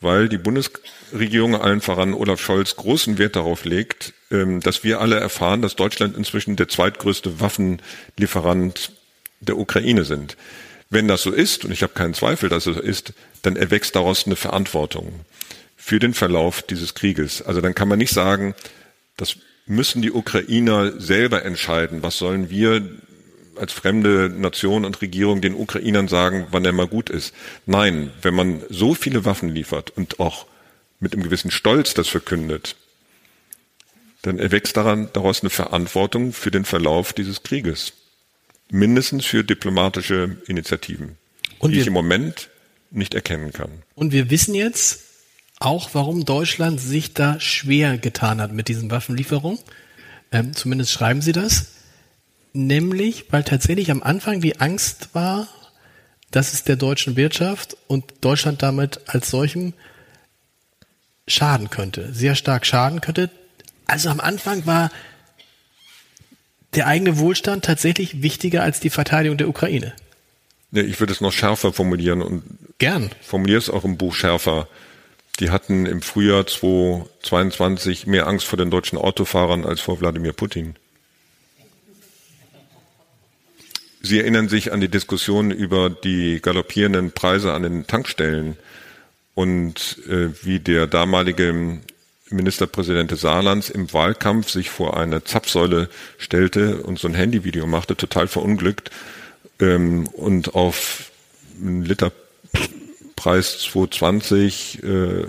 [0.00, 5.20] weil die Bundesregierung allen voran Olaf Scholz großen Wert darauf legt, ähm, dass wir alle
[5.20, 8.92] erfahren, dass Deutschland inzwischen der zweitgrößte Waffenlieferant
[9.40, 10.38] der Ukraine sind.
[10.88, 13.94] Wenn das so ist, und ich habe keinen Zweifel, dass es so ist, dann erwächst
[13.94, 15.12] daraus eine Verantwortung
[15.80, 17.40] für den Verlauf dieses Krieges.
[17.42, 18.54] Also dann kann man nicht sagen,
[19.16, 22.02] das müssen die Ukrainer selber entscheiden.
[22.02, 22.86] Was sollen wir
[23.56, 27.34] als fremde Nation und Regierung den Ukrainern sagen, wann er mal gut ist?
[27.66, 30.46] Nein, wenn man so viele Waffen liefert und auch
[31.00, 32.76] mit einem gewissen Stolz das verkündet,
[34.22, 37.94] dann erwächst daran, daraus eine Verantwortung für den Verlauf dieses Krieges.
[38.70, 41.16] Mindestens für diplomatische Initiativen,
[41.58, 42.50] und die ich im Moment
[42.90, 43.70] nicht erkennen kann.
[43.94, 45.09] Und wir wissen jetzt,
[45.60, 49.60] auch, warum Deutschland sich da schwer getan hat mit diesen Waffenlieferungen.
[50.32, 51.66] Ähm, zumindest schreiben sie das.
[52.52, 55.46] Nämlich, weil tatsächlich am Anfang die Angst war,
[56.30, 59.74] dass es der deutschen Wirtschaft und Deutschland damit als solchem
[61.28, 63.30] schaden könnte, sehr stark schaden könnte.
[63.86, 64.90] Also am Anfang war
[66.74, 69.92] der eigene Wohlstand tatsächlich wichtiger als die Verteidigung der Ukraine.
[70.72, 72.44] Ja, ich würde es noch schärfer formulieren und
[72.78, 74.68] gern formuliere es auch im Buch schärfer.
[75.38, 80.74] Die hatten im Frühjahr 2022 mehr Angst vor den deutschen Autofahrern als vor Wladimir Putin.
[84.02, 88.56] Sie erinnern sich an die Diskussion über die galoppierenden Preise an den Tankstellen
[89.34, 91.80] und äh, wie der damalige
[92.30, 95.88] Ministerpräsident des Saarlands im Wahlkampf sich vor eine Zapfsäule
[96.18, 98.90] stellte und so ein Handyvideo machte, total verunglückt
[99.60, 101.10] ähm, und auf
[101.60, 102.12] einen Liter
[103.20, 105.26] Preis 220 äh, äh,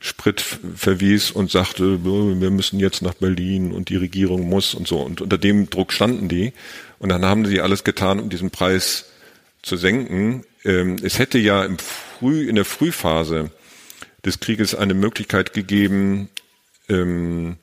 [0.00, 4.98] Sprit verwies und sagte, wir müssen jetzt nach Berlin und die Regierung muss und so.
[4.98, 6.52] Und unter dem Druck standen die.
[6.98, 9.12] Und dann haben sie alles getan, um diesen Preis
[9.62, 10.42] zu senken.
[10.64, 13.52] Ähm, es hätte ja im Früh, in der Frühphase
[14.24, 16.30] des Krieges eine Möglichkeit gegeben,
[16.88, 17.58] ähm,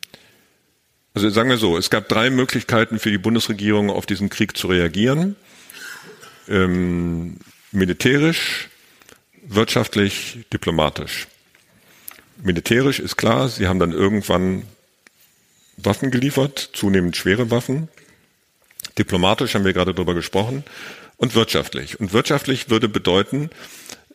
[1.13, 4.67] also sagen wir so, es gab drei Möglichkeiten für die Bundesregierung, auf diesen Krieg zu
[4.67, 5.35] reagieren.
[7.71, 8.69] Militärisch,
[9.43, 11.27] wirtschaftlich, diplomatisch.
[12.37, 14.63] Militärisch ist klar, sie haben dann irgendwann
[15.77, 17.87] Waffen geliefert, zunehmend schwere Waffen.
[18.97, 20.63] Diplomatisch haben wir gerade darüber gesprochen.
[21.17, 21.99] Und wirtschaftlich.
[21.99, 23.51] Und wirtschaftlich würde bedeuten,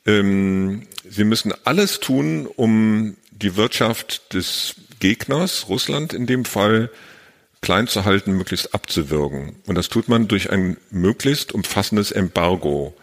[0.06, 6.90] ähm, sie müssen alles tun, um die Wirtschaft des Gegners, Russland in dem Fall,
[7.60, 9.56] klein zu halten, möglichst abzuwürgen.
[9.66, 12.94] Und das tut man durch ein möglichst umfassendes Embargo.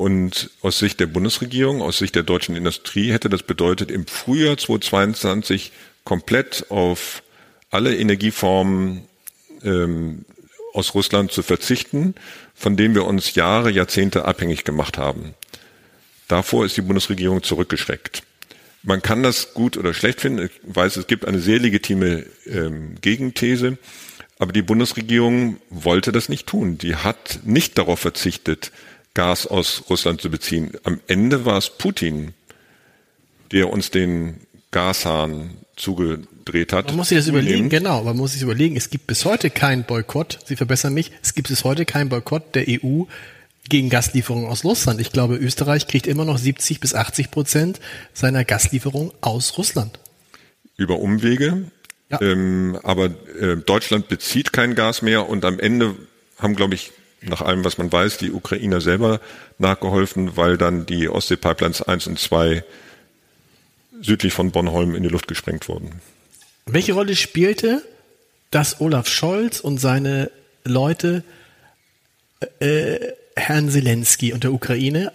[0.00, 4.56] Und aus Sicht der Bundesregierung, aus Sicht der deutschen Industrie hätte das bedeutet, im Frühjahr
[4.56, 5.72] 2022
[6.04, 7.22] komplett auf
[7.70, 9.02] alle Energieformen
[9.62, 10.24] ähm,
[10.72, 12.14] aus Russland zu verzichten,
[12.54, 15.34] von denen wir uns Jahre, Jahrzehnte abhängig gemacht haben.
[16.28, 18.22] Davor ist die Bundesregierung zurückgeschreckt.
[18.82, 20.46] Man kann das gut oder schlecht finden.
[20.46, 23.76] Ich weiß, es gibt eine sehr legitime ähm, Gegenthese.
[24.38, 26.78] Aber die Bundesregierung wollte das nicht tun.
[26.78, 28.72] Die hat nicht darauf verzichtet,
[29.14, 30.72] Gas aus Russland zu beziehen.
[30.84, 32.34] Am Ende war es Putin,
[33.52, 36.88] der uns den Gashahn zugedreht hat.
[36.88, 39.84] Man muss sich das überlegen, genau, man muss sich überlegen, es gibt bis heute keinen
[39.84, 43.04] Boykott, Sie verbessern mich, es gibt bis heute keinen Boykott der EU
[43.68, 45.00] gegen Gaslieferungen aus Russland.
[45.00, 47.80] Ich glaube, Österreich kriegt immer noch 70 bis 80 Prozent
[48.12, 49.98] seiner Gaslieferungen aus Russland.
[50.76, 51.70] Über Umwege.
[52.10, 52.20] Ja.
[52.20, 53.06] Ähm, aber
[53.40, 55.94] äh, Deutschland bezieht kein Gas mehr und am Ende
[56.38, 56.90] haben, glaube ich,
[57.22, 59.20] nach allem, was man weiß, die Ukrainer selber
[59.58, 62.64] nachgeholfen, weil dann die Ostsee-Pipelines 1 und 2
[64.00, 66.00] südlich von Bornholm in die Luft gesprengt wurden.
[66.66, 67.82] Welche Rolle spielte,
[68.50, 70.30] dass Olaf Scholz und seine
[70.64, 71.22] Leute
[72.60, 72.98] äh,
[73.36, 75.12] Herrn Zelensky und der Ukraine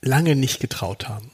[0.00, 1.30] lange nicht getraut haben?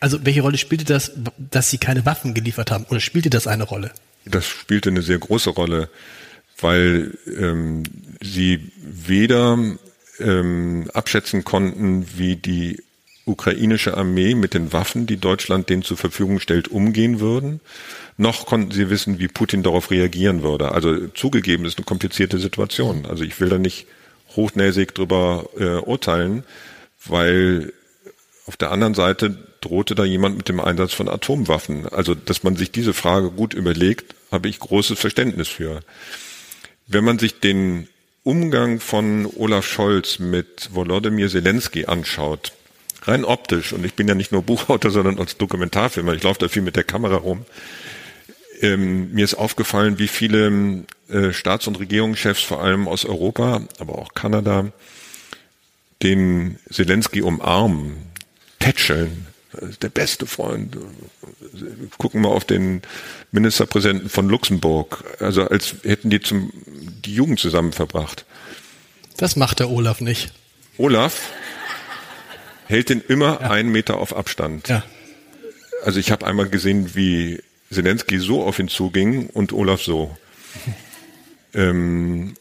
[0.00, 2.84] Also welche Rolle spielte das, dass sie keine Waffen geliefert haben?
[2.90, 3.90] Oder spielte das eine Rolle?
[4.26, 5.88] Das spielte eine sehr große Rolle,
[6.60, 7.82] weil ähm,
[8.20, 9.58] sie weder
[10.20, 12.82] ähm, abschätzen konnten, wie die
[13.26, 17.60] ukrainische Armee mit den Waffen, die Deutschland denen zur Verfügung stellt, umgehen würden,
[18.16, 20.72] noch konnten sie wissen, wie Putin darauf reagieren würde.
[20.72, 23.06] Also zugegeben ist eine komplizierte Situation.
[23.06, 23.86] Also ich will da nicht
[24.36, 26.44] hochnäsig drüber äh, urteilen,
[27.06, 27.72] weil
[28.46, 31.88] auf der anderen Seite drohte da jemand mit dem Einsatz von Atomwaffen.
[31.88, 35.80] Also, dass man sich diese Frage gut überlegt, habe ich großes Verständnis für.
[36.86, 37.88] Wenn man sich den
[38.24, 42.52] Umgang von Olaf Scholz mit Volodymyr Zelensky anschaut,
[43.02, 46.48] rein optisch, und ich bin ja nicht nur Buchautor, sondern als Dokumentarfilmer, ich laufe da
[46.48, 47.44] viel mit der Kamera rum,
[48.60, 53.98] ähm, mir ist aufgefallen, wie viele äh, Staats- und Regierungschefs, vor allem aus Europa, aber
[53.98, 54.72] auch Kanada,
[56.02, 57.96] den Zelensky umarmen,
[58.58, 59.26] tätscheln,
[59.82, 60.76] der beste Freund.
[61.98, 62.82] Gucken wir auf den
[63.32, 66.52] Ministerpräsidenten von Luxemburg, also als hätten die zum,
[67.04, 68.24] die Jugend zusammen verbracht.
[69.16, 70.32] Das macht der Olaf nicht.
[70.78, 71.32] Olaf
[72.66, 73.50] hält den immer ja.
[73.50, 74.68] einen Meter auf Abstand.
[74.68, 74.82] Ja.
[75.84, 80.16] Also ich habe einmal gesehen, wie Zelensky so auf ihn zuging und Olaf so.
[81.54, 82.34] ähm,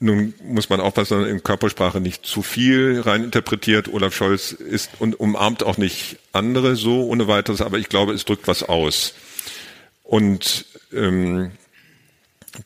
[0.00, 3.92] nun muss man aufpassen, in Körpersprache nicht zu viel reininterpretiert.
[3.92, 8.24] Olaf Scholz ist und umarmt auch nicht andere so ohne weiteres, aber ich glaube, es
[8.24, 9.14] drückt was aus.
[10.04, 11.50] Und ähm,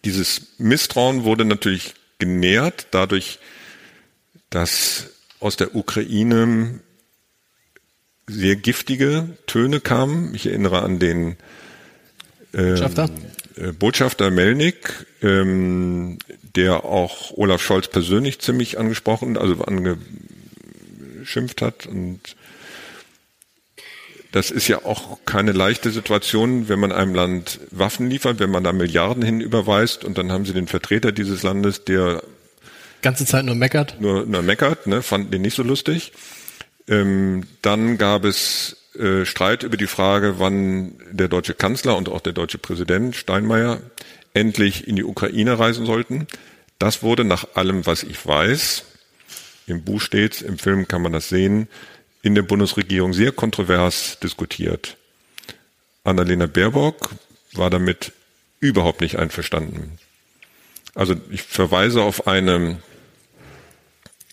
[0.05, 3.38] dieses Misstrauen wurde natürlich genährt dadurch,
[4.51, 6.81] dass aus der Ukraine
[8.27, 10.35] sehr giftige Töne kamen.
[10.35, 11.37] Ich erinnere an den
[12.55, 13.11] ähm, Botschafter?
[13.57, 16.18] Äh, Botschafter Melnik, ähm,
[16.57, 21.87] der auch Olaf Scholz persönlich ziemlich angesprochen, also angeschimpft hat.
[21.87, 22.21] Und
[24.33, 28.65] das ist ja auch keine leichte Situation, wenn man einem Land Waffen liefert, wenn man
[28.65, 32.23] da Milliarden hin überweist und dann haben sie den Vertreter dieses Landes, der
[33.03, 34.01] ganze Zeit nur meckert.
[34.01, 36.12] Nur, nur meckert, ne, fand den nicht so lustig.
[36.88, 42.21] Ähm, dann gab es äh, Streit über die Frage, wann der deutsche Kanzler und auch
[42.21, 43.81] der deutsche Präsident Steinmeier
[44.35, 46.27] endlich in die Ukraine reisen sollten.
[46.79, 48.85] Das wurde nach allem, was ich weiß,
[49.66, 51.68] im Buch steht, im Film kann man das sehen,
[52.23, 54.97] in der Bundesregierung sehr kontrovers diskutiert.
[56.05, 57.11] Annalena Baerbock
[57.53, 58.12] war damit
[58.61, 59.99] überhaupt nicht einverstanden.
[60.95, 62.81] Also ich verweise auf eine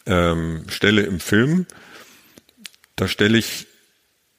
[0.05, 1.65] ähm, Stelle im Film,
[2.95, 3.67] da stelle ich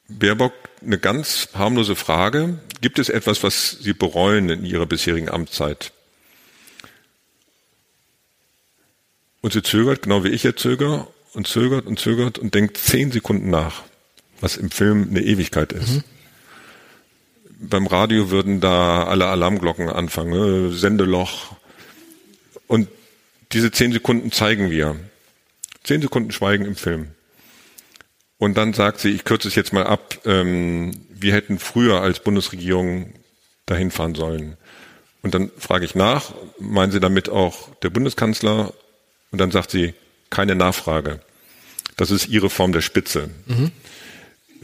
[0.09, 2.59] Baerbock eine ganz harmlose Frage.
[2.81, 5.93] Gibt es etwas, was Sie bereuen in Ihrer bisherigen Amtszeit?
[9.43, 13.13] Und sie zögert, genau wie ich jetzt zögere, und zögert und zögert und denkt zehn
[13.13, 13.85] Sekunden nach,
[14.41, 15.91] was im Film eine Ewigkeit ist.
[15.91, 16.05] Mhm.
[17.63, 21.55] Beim Radio würden da alle Alarmglocken anfangen, Sendeloch.
[22.67, 22.89] Und
[23.53, 24.97] diese zehn Sekunden zeigen wir.
[25.85, 27.09] Zehn Sekunden Schweigen im Film.
[28.41, 32.21] Und dann sagt sie, ich kürze es jetzt mal ab, ähm, wir hätten früher als
[32.21, 33.13] Bundesregierung
[33.67, 34.57] dahin fahren sollen.
[35.21, 38.73] Und dann frage ich nach, meinen Sie damit auch der Bundeskanzler?
[39.31, 39.93] Und dann sagt sie,
[40.31, 41.21] keine Nachfrage.
[41.99, 43.29] Das ist ihre Form der Spitze.
[43.45, 43.73] Mhm.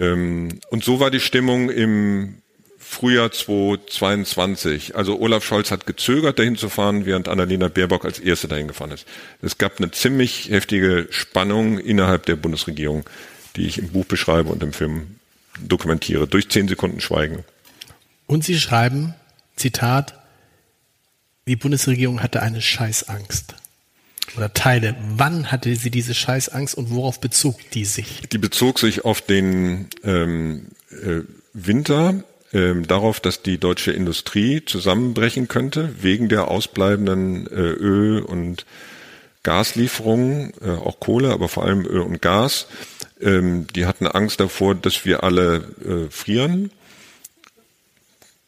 [0.01, 2.37] Ähm, und so war die Stimmung im
[2.79, 4.97] Frühjahr 2022.
[4.97, 8.93] Also Olaf Scholz hat gezögert, dahin zu fahren, während Annalena Baerbock als Erste dahin gefahren
[8.93, 9.07] ist.
[9.43, 13.05] Es gab eine ziemlich heftige Spannung innerhalb der Bundesregierung
[13.57, 15.16] die ich im Buch beschreibe und im Film
[15.61, 17.45] dokumentiere, durch zehn Sekunden Schweigen.
[18.27, 19.14] Und Sie schreiben,
[19.57, 20.14] Zitat,
[21.47, 23.55] die Bundesregierung hatte eine Scheißangst.
[24.37, 24.97] Oder Teile.
[25.16, 28.23] Wann hatte sie diese Scheißangst und worauf bezog die sich?
[28.33, 31.21] Die bezog sich auf den ähm, äh,
[31.53, 38.66] Winter, ähm, darauf, dass die deutsche Industrie zusammenbrechen könnte wegen der ausbleibenden äh, Öl- und
[39.42, 42.66] Gaslieferungen, äh, auch Kohle, aber vor allem Öl und Gas.
[43.21, 46.71] Ähm, die hatten Angst davor, dass wir alle äh, frieren.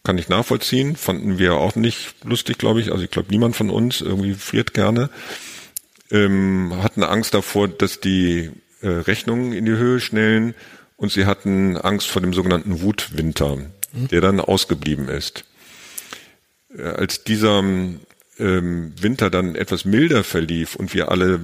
[0.05, 0.97] Kann ich nachvollziehen.
[0.97, 2.93] Fanden wir auch nicht lustig, glaube ich.
[2.93, 5.11] Also ich glaube, niemand von uns irgendwie friert gerne.
[6.11, 8.51] ähm, hatten Angst davor, dass die
[8.81, 10.55] äh, Rechnungen in die Höhe schnellen
[10.97, 13.59] und sie hatten Angst vor dem sogenannten Wutwinter,
[13.93, 15.45] der dann ausgeblieben ist.
[16.77, 21.41] Äh, als dieser ähm, Winter dann etwas milder verlief und wir alle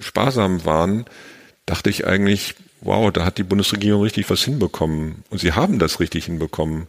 [0.00, 1.06] sparsam waren,
[1.66, 5.24] dachte ich eigentlich, wow, da hat die Bundesregierung richtig was hinbekommen.
[5.30, 6.88] Und sie haben das richtig hinbekommen.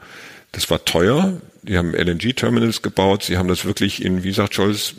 [0.52, 1.42] Das war teuer.
[1.64, 3.24] Die haben LNG-Terminals gebaut.
[3.24, 4.96] Sie haben das wirklich in, wie sagt Scholz,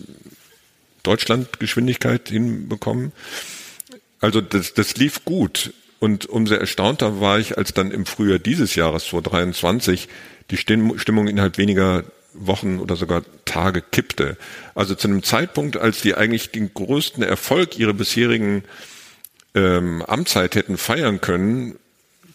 [1.03, 3.13] Deutschlandgeschwindigkeit hinbekommen.
[4.21, 5.75] Also das, das lief gut.
[5.99, 10.09] Und umso erstaunter war ich, als dann im Frühjahr dieses Jahres, 2023,
[10.51, 14.37] die Stimmung innerhalb weniger Wochen oder sogar Tage kippte.
[14.75, 18.65] Also zu einem Zeitpunkt, als die eigentlich den größten Erfolg ihrer bisherigen
[19.55, 21.77] ähm, Amtszeit hätten feiern können,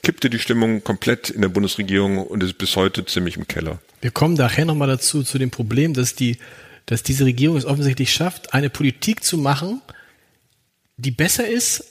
[0.03, 3.79] kippte die Stimmung komplett in der Bundesregierung und ist bis heute ziemlich im Keller.
[4.01, 6.37] Wir kommen nachher nochmal dazu, zu dem Problem, dass die,
[6.85, 9.81] dass diese Regierung es offensichtlich schafft, eine Politik zu machen,
[10.97, 11.83] die besser ist,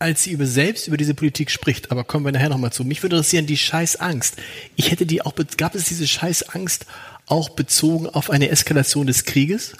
[0.00, 1.90] als sie über selbst über diese Politik spricht.
[1.90, 2.84] Aber kommen wir nachher nochmal zu.
[2.84, 4.36] Mich würde interessieren, die Scheißangst.
[4.76, 6.86] Ich hätte die auch, gab es diese Scheißangst
[7.26, 9.74] auch bezogen auf eine Eskalation des Krieges?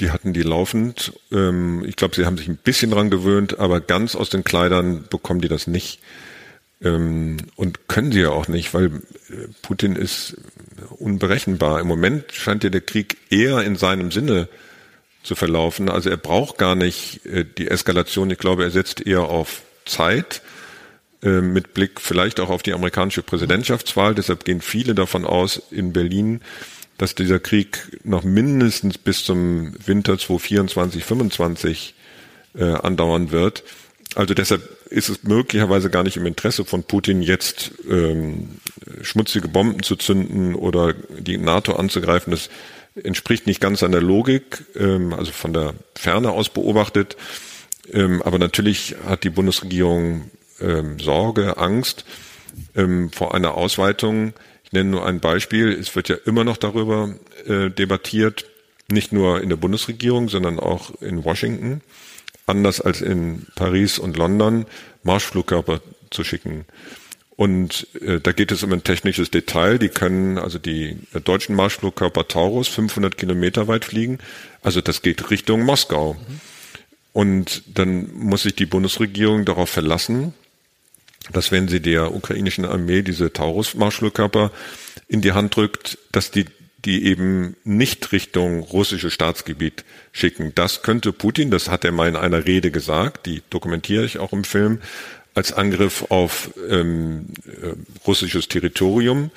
[0.00, 1.12] Die hatten die laufend.
[1.32, 5.04] Ähm, ich glaube, sie haben sich ein bisschen dran gewöhnt, aber ganz aus den Kleidern
[5.08, 6.00] bekommen die das nicht.
[6.80, 10.36] Ähm, und können sie ja auch nicht, weil äh, Putin ist
[10.98, 11.80] unberechenbar.
[11.80, 14.48] Im Moment scheint ja der Krieg eher in seinem Sinne
[15.24, 15.88] zu verlaufen.
[15.88, 18.30] Also er braucht gar nicht äh, die Eskalation.
[18.30, 20.42] Ich glaube, er setzt eher auf Zeit
[21.22, 24.14] äh, mit Blick vielleicht auch auf die amerikanische Präsidentschaftswahl.
[24.14, 26.40] Deshalb gehen viele davon aus in Berlin,
[26.98, 31.94] dass dieser Krieg noch mindestens bis zum Winter 2024, 25
[32.56, 33.64] äh, andauern wird.
[34.14, 38.58] Also deshalb ist es möglicherweise gar nicht im Interesse von Putin jetzt ähm,
[39.02, 42.30] schmutzige Bomben zu zünden oder die NATO anzugreifen.
[42.30, 42.48] Das
[43.04, 47.16] entspricht nicht ganz an der Logik, ähm, also von der Ferne aus beobachtet.
[47.92, 50.30] Ähm, aber natürlich hat die Bundesregierung
[50.60, 52.04] ähm, Sorge, Angst
[52.74, 54.32] ähm, vor einer Ausweitung.
[54.68, 55.72] Ich nenne nur ein Beispiel.
[55.72, 57.14] Es wird ja immer noch darüber
[57.46, 58.44] äh, debattiert,
[58.90, 61.80] nicht nur in der Bundesregierung, sondern auch in Washington,
[62.44, 64.66] anders als in Paris und London,
[65.04, 66.66] Marschflugkörper zu schicken.
[67.34, 69.78] Und äh, da geht es um ein technisches Detail.
[69.78, 74.18] Die können, also die deutschen Marschflugkörper Taurus, 500 Kilometer weit fliegen.
[74.60, 76.12] Also das geht Richtung Moskau.
[76.12, 76.40] Mhm.
[77.14, 80.34] Und dann muss sich die Bundesregierung darauf verlassen,
[81.32, 84.50] dass wenn sie der ukrainischen Armee diese Taurus-Marschflugkörper
[85.08, 86.46] in die Hand drückt, dass die
[86.84, 90.52] die eben nicht Richtung russisches Staatsgebiet schicken.
[90.54, 94.32] Das könnte Putin, das hat er mal in einer Rede gesagt, die dokumentiere ich auch
[94.32, 94.80] im Film,
[95.34, 97.74] als Angriff auf ähm, äh,
[98.06, 99.30] russisches Territorium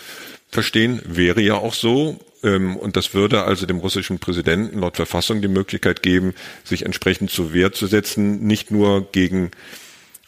[0.49, 2.19] verstehen, wäre ja auch so.
[2.43, 7.31] Ähm, und das würde also dem russischen Präsidenten laut Verfassung die Möglichkeit geben, sich entsprechend
[7.31, 9.51] zur Wehr zu setzen, nicht nur gegen,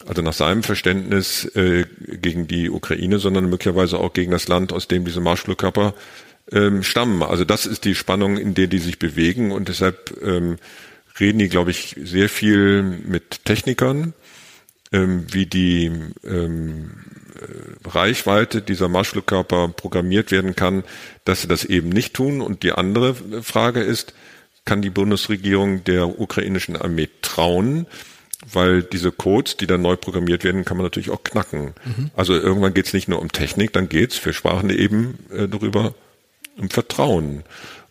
[0.06, 1.84] also nach seinem Verständnis äh,
[2.20, 5.94] gegen die Ukraine, sondern möglicherweise auch gegen das Land, aus dem diese Marschflugkörper
[6.52, 7.22] ähm, stammen.
[7.22, 10.56] Also das ist die Spannung, in der die sich bewegen und deshalb ähm,
[11.18, 14.14] reden die, glaube ich, sehr viel mit Technikern
[14.94, 15.90] ähm, wie die
[16.24, 16.90] ähm,
[17.34, 20.84] äh, Reichweite dieser Marschflugkörper programmiert werden kann,
[21.24, 22.40] dass sie das eben nicht tun.
[22.40, 24.14] Und die andere Frage ist,
[24.64, 27.86] kann die Bundesregierung der ukrainischen Armee trauen?
[28.52, 31.74] Weil diese Codes, die dann neu programmiert werden, kann man natürlich auch knacken.
[31.84, 32.10] Mhm.
[32.14, 35.48] Also irgendwann geht es nicht nur um Technik, dann geht es, wir sprachen eben äh,
[35.48, 35.94] darüber,
[36.56, 37.44] um Vertrauen.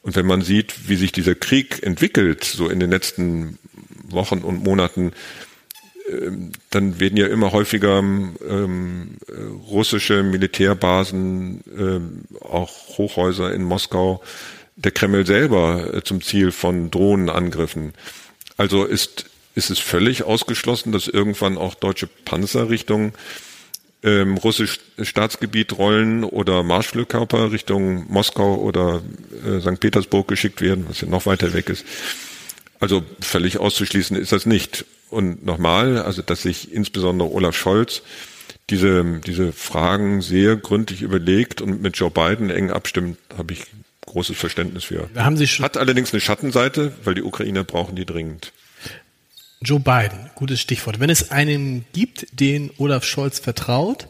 [0.03, 3.57] Und wenn man sieht, wie sich dieser Krieg entwickelt, so in den letzten
[4.03, 5.13] Wochen und Monaten,
[6.09, 9.17] ähm, dann werden ja immer häufiger ähm,
[9.69, 14.21] russische Militärbasen, ähm, auch Hochhäuser in Moskau,
[14.75, 17.93] der Kreml selber äh, zum Ziel von Drohnenangriffen.
[18.57, 23.13] Also ist, ist es völlig ausgeschlossen, dass irgendwann auch deutsche Panzer Richtung
[24.03, 29.01] ähm, russisch Staatsgebiet rollen oder Marschflugkörper Richtung Moskau oder
[29.45, 29.79] äh, St.
[29.79, 31.85] Petersburg geschickt werden, was ja noch weiter weg ist.
[32.79, 34.85] Also völlig auszuschließen ist das nicht.
[35.09, 38.01] Und nochmal, also dass sich insbesondere Olaf Scholz
[38.69, 43.63] diese, diese Fragen sehr gründlich überlegt und mit Joe Biden eng abstimmt, habe ich
[44.05, 45.09] großes Verständnis für.
[45.15, 48.51] Haben Sie schon Hat allerdings eine Schattenseite, weil die Ukrainer brauchen die dringend.
[49.63, 50.99] Joe Biden, gutes Stichwort.
[50.99, 54.07] Wenn es einen gibt, den Olaf Scholz vertraut,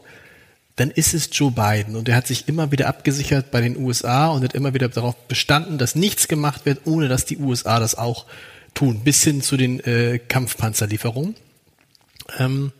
[0.76, 1.94] dann ist es Joe Biden.
[1.94, 5.14] Und er hat sich immer wieder abgesichert bei den USA und hat immer wieder darauf
[5.28, 8.26] bestanden, dass nichts gemacht wird, ohne dass die USA das auch
[8.74, 11.36] tun, bis hin zu den äh, Kampfpanzerlieferungen.
[12.38, 12.72] Ähm,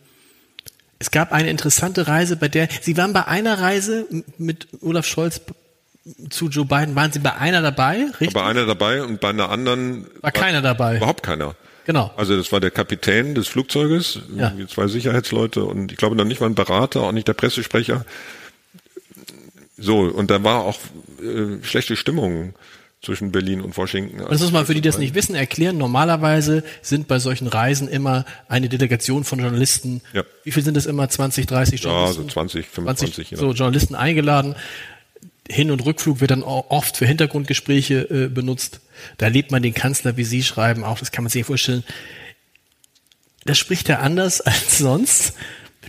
[0.99, 4.05] es gab eine interessante Reise, bei der Sie waren bei einer Reise
[4.37, 5.41] mit Olaf Scholz
[6.29, 6.95] zu Joe Biden.
[6.95, 8.07] Waren Sie bei einer dabei?
[8.19, 8.33] Richtig?
[8.33, 10.97] Bei einer dabei und bei einer anderen war keiner dabei.
[10.97, 11.55] Überhaupt keiner.
[11.85, 12.11] Genau.
[12.17, 14.51] Also das war der Kapitän des Flugzeuges, Ja.
[14.67, 18.05] zwei Sicherheitsleute und ich glaube dann nicht mal ein Berater, auch nicht der Pressesprecher.
[19.77, 20.79] So, und da war auch
[21.21, 22.53] äh, schlechte Stimmung
[23.03, 24.17] zwischen Berlin und Washington.
[24.29, 25.77] Das muss man für die, die das nicht wissen, erklären.
[25.77, 30.01] Normalerweise sind bei solchen Reisen immer eine Delegation von Journalisten.
[30.13, 30.23] Ja.
[30.43, 31.07] Wie viel sind das immer?
[31.07, 32.23] 20, 30 Ja, Journalisten?
[32.23, 33.29] so 20, 25.
[33.31, 34.55] je so Journalisten eingeladen.
[35.49, 38.81] Hin- und Rückflug wird dann oft für Hintergrundgespräche äh, benutzt.
[39.17, 40.99] Da lebt man den Kanzler, wie Sie schreiben, auch.
[40.99, 41.83] Das kann man sich vorstellen.
[43.45, 45.33] Das spricht er anders als sonst.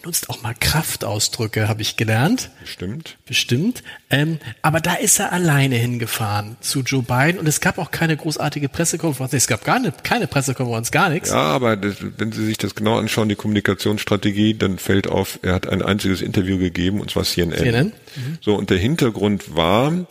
[0.07, 2.53] Benutzt auch mal Kraftausdrücke, habe ich gelernt.
[2.65, 3.19] Stimmt.
[3.27, 3.83] Bestimmt.
[4.09, 8.17] Ähm, aber da ist er alleine hingefahren zu Joe Biden und es gab auch keine
[8.17, 9.33] großartige Pressekonferenz.
[9.33, 11.31] Es gab gar ne, keine Pressekonferenz, gar nichts.
[11.31, 15.55] Ja, aber das, wenn Sie sich das genau anschauen, die Kommunikationsstrategie, dann fällt auf, er
[15.55, 17.59] hat ein einziges Interview gegeben, und zwar CNN.
[17.59, 17.93] CNN?
[18.41, 20.07] So, und der Hintergrund war,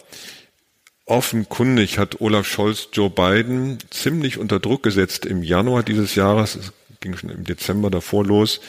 [1.06, 6.74] offenkundig hat Olaf Scholz Joe Biden ziemlich unter Druck gesetzt im Januar dieses Jahres, es
[7.00, 8.60] ging schon im Dezember davor los.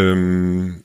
[0.00, 0.84] Ähm,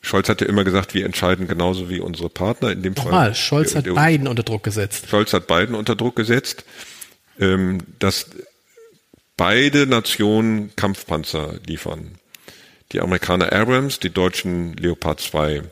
[0.00, 2.72] Scholz hat ja immer gesagt, wir entscheiden genauso wie unsere Partner.
[2.72, 3.34] In dem Nochmal, Fall.
[3.34, 5.08] Scholz hat der, Biden unter Druck gesetzt.
[5.08, 6.64] Scholz hat Biden unter Druck gesetzt,
[7.38, 8.26] ähm, dass
[9.36, 12.18] beide Nationen Kampfpanzer liefern.
[12.90, 15.62] Die Amerikaner Abrams, die Deutschen Leopard 2.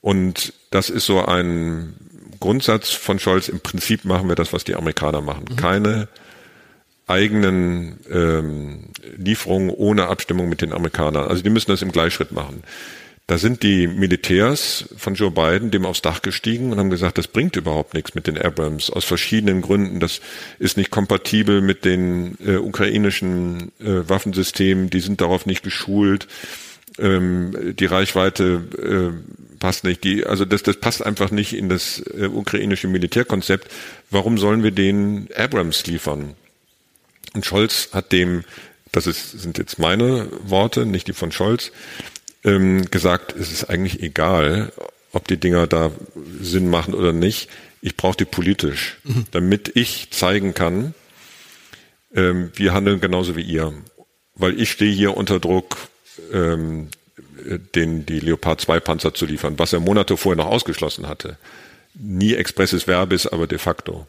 [0.00, 1.94] Und das ist so ein
[2.40, 3.48] Grundsatz von Scholz.
[3.48, 5.56] Im Prinzip machen wir das, was die Amerikaner machen.
[5.56, 6.08] Keine
[7.08, 11.28] eigenen ähm, Lieferungen ohne Abstimmung mit den Amerikanern.
[11.28, 12.62] Also die müssen das im Gleichschritt machen.
[13.28, 17.28] Da sind die Militärs von Joe Biden dem aufs Dach gestiegen und haben gesagt, das
[17.28, 20.00] bringt überhaupt nichts mit den Abrams aus verschiedenen Gründen.
[20.00, 20.22] Das
[20.58, 26.26] ist nicht kompatibel mit den äh, ukrainischen äh, Waffensystemen, die sind darauf nicht geschult.
[26.98, 30.04] Ähm, die Reichweite äh, passt nicht.
[30.04, 33.70] Die, also das, das passt einfach nicht in das äh, ukrainische Militärkonzept.
[34.10, 36.34] Warum sollen wir den Abrams liefern?
[37.34, 38.44] Und Scholz hat dem,
[38.92, 41.72] das ist, sind jetzt meine Worte, nicht die von Scholz,
[42.44, 44.72] ähm, gesagt, es ist eigentlich egal,
[45.12, 45.90] ob die Dinger da
[46.40, 47.48] Sinn machen oder nicht.
[47.80, 49.26] Ich brauche die politisch, mhm.
[49.30, 50.94] damit ich zeigen kann,
[52.14, 53.72] ähm, wir handeln genauso wie ihr.
[54.34, 55.76] Weil ich stehe hier unter Druck,
[56.32, 56.88] ähm,
[57.74, 61.38] den, die Leopard 2 Panzer zu liefern, was er Monate vorher noch ausgeschlossen hatte.
[61.94, 64.06] Nie expresses Verbis, aber de facto.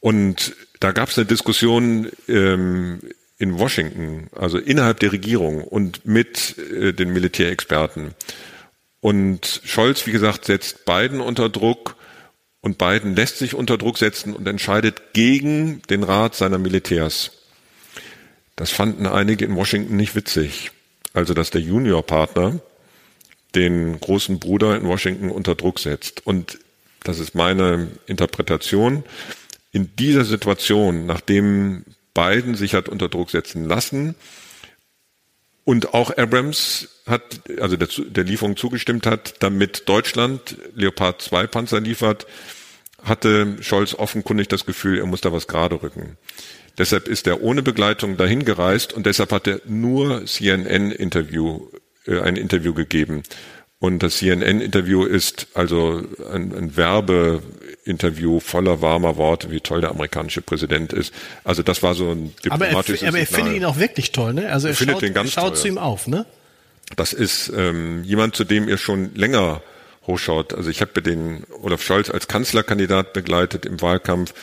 [0.00, 3.00] Und da gab es eine Diskussion ähm,
[3.38, 8.14] in Washington, also innerhalb der Regierung und mit äh, den Militärexperten.
[9.00, 11.96] Und Scholz, wie gesagt, setzt Biden unter Druck
[12.60, 17.30] und Biden lässt sich unter Druck setzen und entscheidet gegen den Rat seiner Militärs.
[18.56, 20.72] Das fanden einige in Washington nicht witzig.
[21.12, 22.60] Also, dass der Juniorpartner
[23.54, 26.26] den großen Bruder in Washington unter Druck setzt.
[26.26, 26.58] Und
[27.04, 29.04] das ist meine Interpretation.
[29.78, 34.16] In dieser Situation, nachdem Biden sich hat unter Druck setzen lassen
[35.64, 41.80] und auch Abrams hat, also der, der Lieferung zugestimmt hat, damit Deutschland Leopard 2 Panzer
[41.80, 42.26] liefert,
[43.04, 46.16] hatte Scholz offenkundig das Gefühl, er muss da was gerade rücken.
[46.76, 51.68] Deshalb ist er ohne Begleitung dahin gereist und deshalb hat er nur CNN-Interview,
[52.04, 53.22] äh, ein Interview gegeben.
[53.80, 56.02] Und das CNN-Interview ist also
[56.32, 61.14] ein, ein Werbeinterview voller warmer Worte, wie toll der amerikanische Präsident ist.
[61.44, 64.34] Also das war so ein diplomatisches Aber er, aber er findet ihn auch wirklich toll,
[64.34, 64.50] ne?
[64.50, 66.26] Also er, er schaut, ganz schaut zu ihm auf, ne?
[66.96, 69.62] Das ist ähm, jemand, zu dem ihr schon länger
[70.08, 70.54] hochschaut.
[70.54, 74.34] Also ich habe den Olaf Scholz als Kanzlerkandidat begleitet im Wahlkampf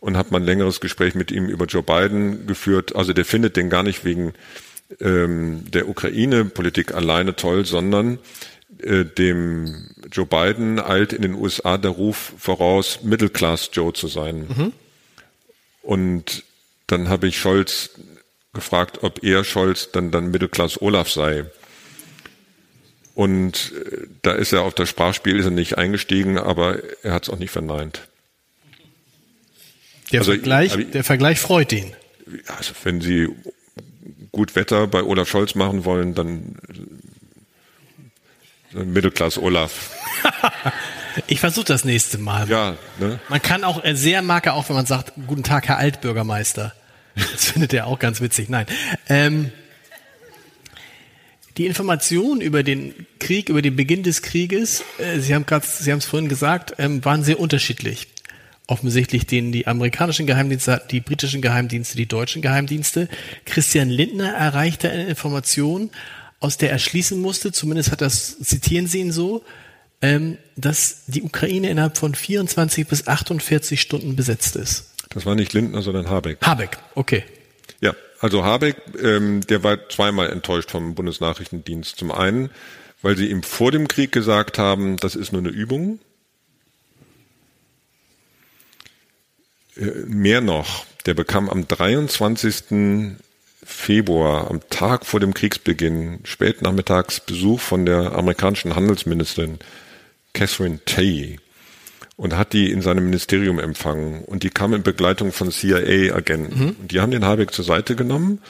[0.00, 2.94] und habe mal ein längeres Gespräch mit ihm über Joe Biden geführt.
[2.94, 4.34] Also der findet den gar nicht wegen
[5.00, 8.18] ähm, der Ukraine-Politik alleine toll, sondern
[8.82, 14.08] äh, dem Joe Biden eilt in den USA der Ruf voraus, Middle Class Joe zu
[14.08, 14.46] sein.
[14.48, 14.72] Mhm.
[15.82, 16.44] Und
[16.86, 17.90] dann habe ich Scholz
[18.52, 21.44] gefragt, ob er Scholz dann dann Middle Class Olaf sei.
[23.14, 27.24] Und äh, da ist er auf das Sprachspiel ist er nicht eingestiegen, aber er hat
[27.24, 28.08] es auch nicht verneint.
[30.12, 31.92] Der, also, Vergleich, ich, der Vergleich freut ihn.
[32.56, 33.28] Also wenn Sie
[34.32, 36.56] gut Wetter bei Olaf Scholz machen wollen, dann
[38.74, 39.90] Mittelklasse Olaf.
[41.26, 42.48] ich versuche das nächste Mal.
[42.48, 43.18] Ja, ne?
[43.28, 46.74] Man kann auch, sehr mag er auch, wenn man sagt, guten Tag, Herr Altbürgermeister.
[47.14, 48.48] Das findet er auch ganz witzig.
[48.48, 48.66] Nein.
[49.08, 49.52] Ähm,
[51.56, 55.90] die Informationen über den Krieg, über den Beginn des Krieges, äh, Sie haben gerade, Sie
[55.92, 58.08] haben es vorhin gesagt, ähm, waren sehr unterschiedlich.
[58.66, 63.08] Offensichtlich den die amerikanischen Geheimdienste, die britischen Geheimdienste, die deutschen Geheimdienste.
[63.44, 65.90] Christian Lindner erreichte eine Information,
[66.44, 69.42] aus der er schließen musste, zumindest hat das, zitieren Sie ihn so,
[70.02, 74.90] ähm, dass die Ukraine innerhalb von 24 bis 48 Stunden besetzt ist.
[75.08, 76.38] Das war nicht Lindner, sondern Habeck.
[76.42, 77.24] Habeck, okay.
[77.80, 81.96] Ja, also Habeck, ähm, der war zweimal enttäuscht vom Bundesnachrichtendienst.
[81.96, 82.50] Zum einen,
[83.00, 85.98] weil sie ihm vor dem Krieg gesagt haben, das ist nur eine Übung.
[89.76, 93.16] Äh, mehr noch, der bekam am 23.
[93.64, 99.58] Februar, am Tag vor dem Kriegsbeginn, spät nachmittags Besuch von der amerikanischen Handelsministerin
[100.32, 101.38] Catherine Tay
[102.16, 104.22] und hat die in seinem Ministerium empfangen.
[104.24, 106.58] Und die kam in Begleitung von CIA-Agenten.
[106.58, 106.88] Mhm.
[106.88, 108.40] Die haben den Habeck zur Seite genommen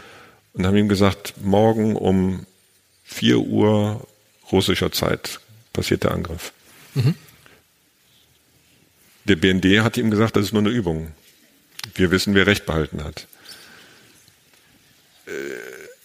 [0.52, 2.46] und haben ihm gesagt, morgen um
[3.04, 4.06] 4 Uhr
[4.52, 5.40] russischer Zeit
[5.72, 6.52] passiert der Angriff.
[6.94, 7.14] Mhm.
[9.24, 11.12] Der BND hat ihm gesagt, das ist nur eine Übung.
[11.94, 13.26] Wir wissen, wer Recht behalten hat.
[15.26, 15.30] Äh,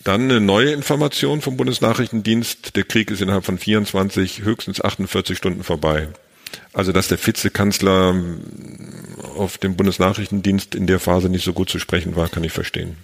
[0.03, 2.75] dann eine neue Information vom Bundesnachrichtendienst.
[2.75, 6.07] Der Krieg ist innerhalb von 24, höchstens 48 Stunden vorbei.
[6.73, 8.15] Also, dass der Vizekanzler
[9.35, 12.97] auf dem Bundesnachrichtendienst in der Phase nicht so gut zu sprechen war, kann ich verstehen.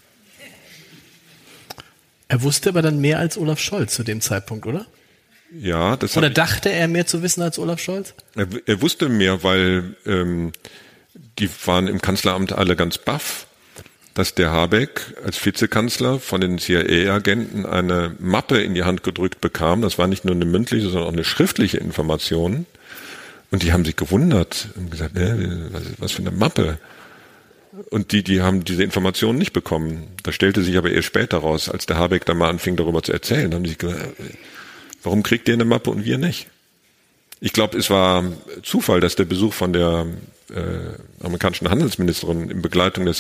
[2.28, 4.86] Er wusste aber dann mehr als Olaf Scholz zu dem Zeitpunkt, oder?
[5.58, 8.14] Ja, das Oder dachte er mehr zu wissen als Olaf Scholz?
[8.36, 10.52] Er, er wusste mehr, weil ähm,
[11.40, 13.45] die waren im Kanzleramt alle ganz baff,
[14.16, 19.82] dass der Habeck als Vizekanzler von den CIA-Agenten eine Mappe in die Hand gedrückt bekam.
[19.82, 22.66] Das war nicht nur eine mündliche, sondern auch eine schriftliche Information.
[23.52, 25.36] Und die haben sich gewundert und gesagt, äh,
[25.98, 26.80] was für eine Mappe.
[27.90, 30.08] Und die, die haben diese Informationen nicht bekommen.
[30.24, 33.12] Das stellte sich aber erst später raus, als der Habeck dann mal anfing, darüber zu
[33.12, 33.54] erzählen.
[33.54, 34.14] Haben sich gesagt,
[35.04, 36.48] warum kriegt der eine Mappe und wir nicht?
[37.42, 38.24] Ich glaube, es war
[38.64, 40.08] Zufall, dass der Besuch von der
[40.50, 43.14] äh, amerikanischen Handelsministerin in Begleitung der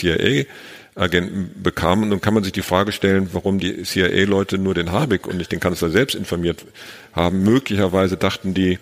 [0.95, 2.03] CIA-Agenten bekam.
[2.03, 5.37] Und dann kann man sich die Frage stellen, warum die CIA-Leute nur den Habeck und
[5.37, 6.65] nicht den Kanzler selbst informiert
[7.13, 7.43] haben.
[7.43, 8.79] Möglicherweise dachten die,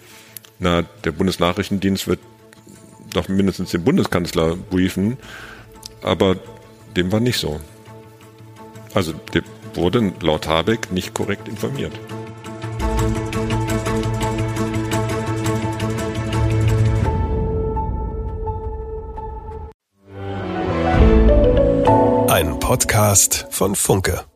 [0.59, 2.20] na, der Bundesnachrichtendienst wird
[3.14, 5.18] doch mindestens den Bundeskanzler briefen,
[6.01, 6.38] aber
[6.95, 7.59] dem war nicht so.
[8.93, 9.43] Also der
[9.76, 11.93] wurde laut Habeck nicht korrekt informiert.
[22.74, 24.33] Podcast von Funke.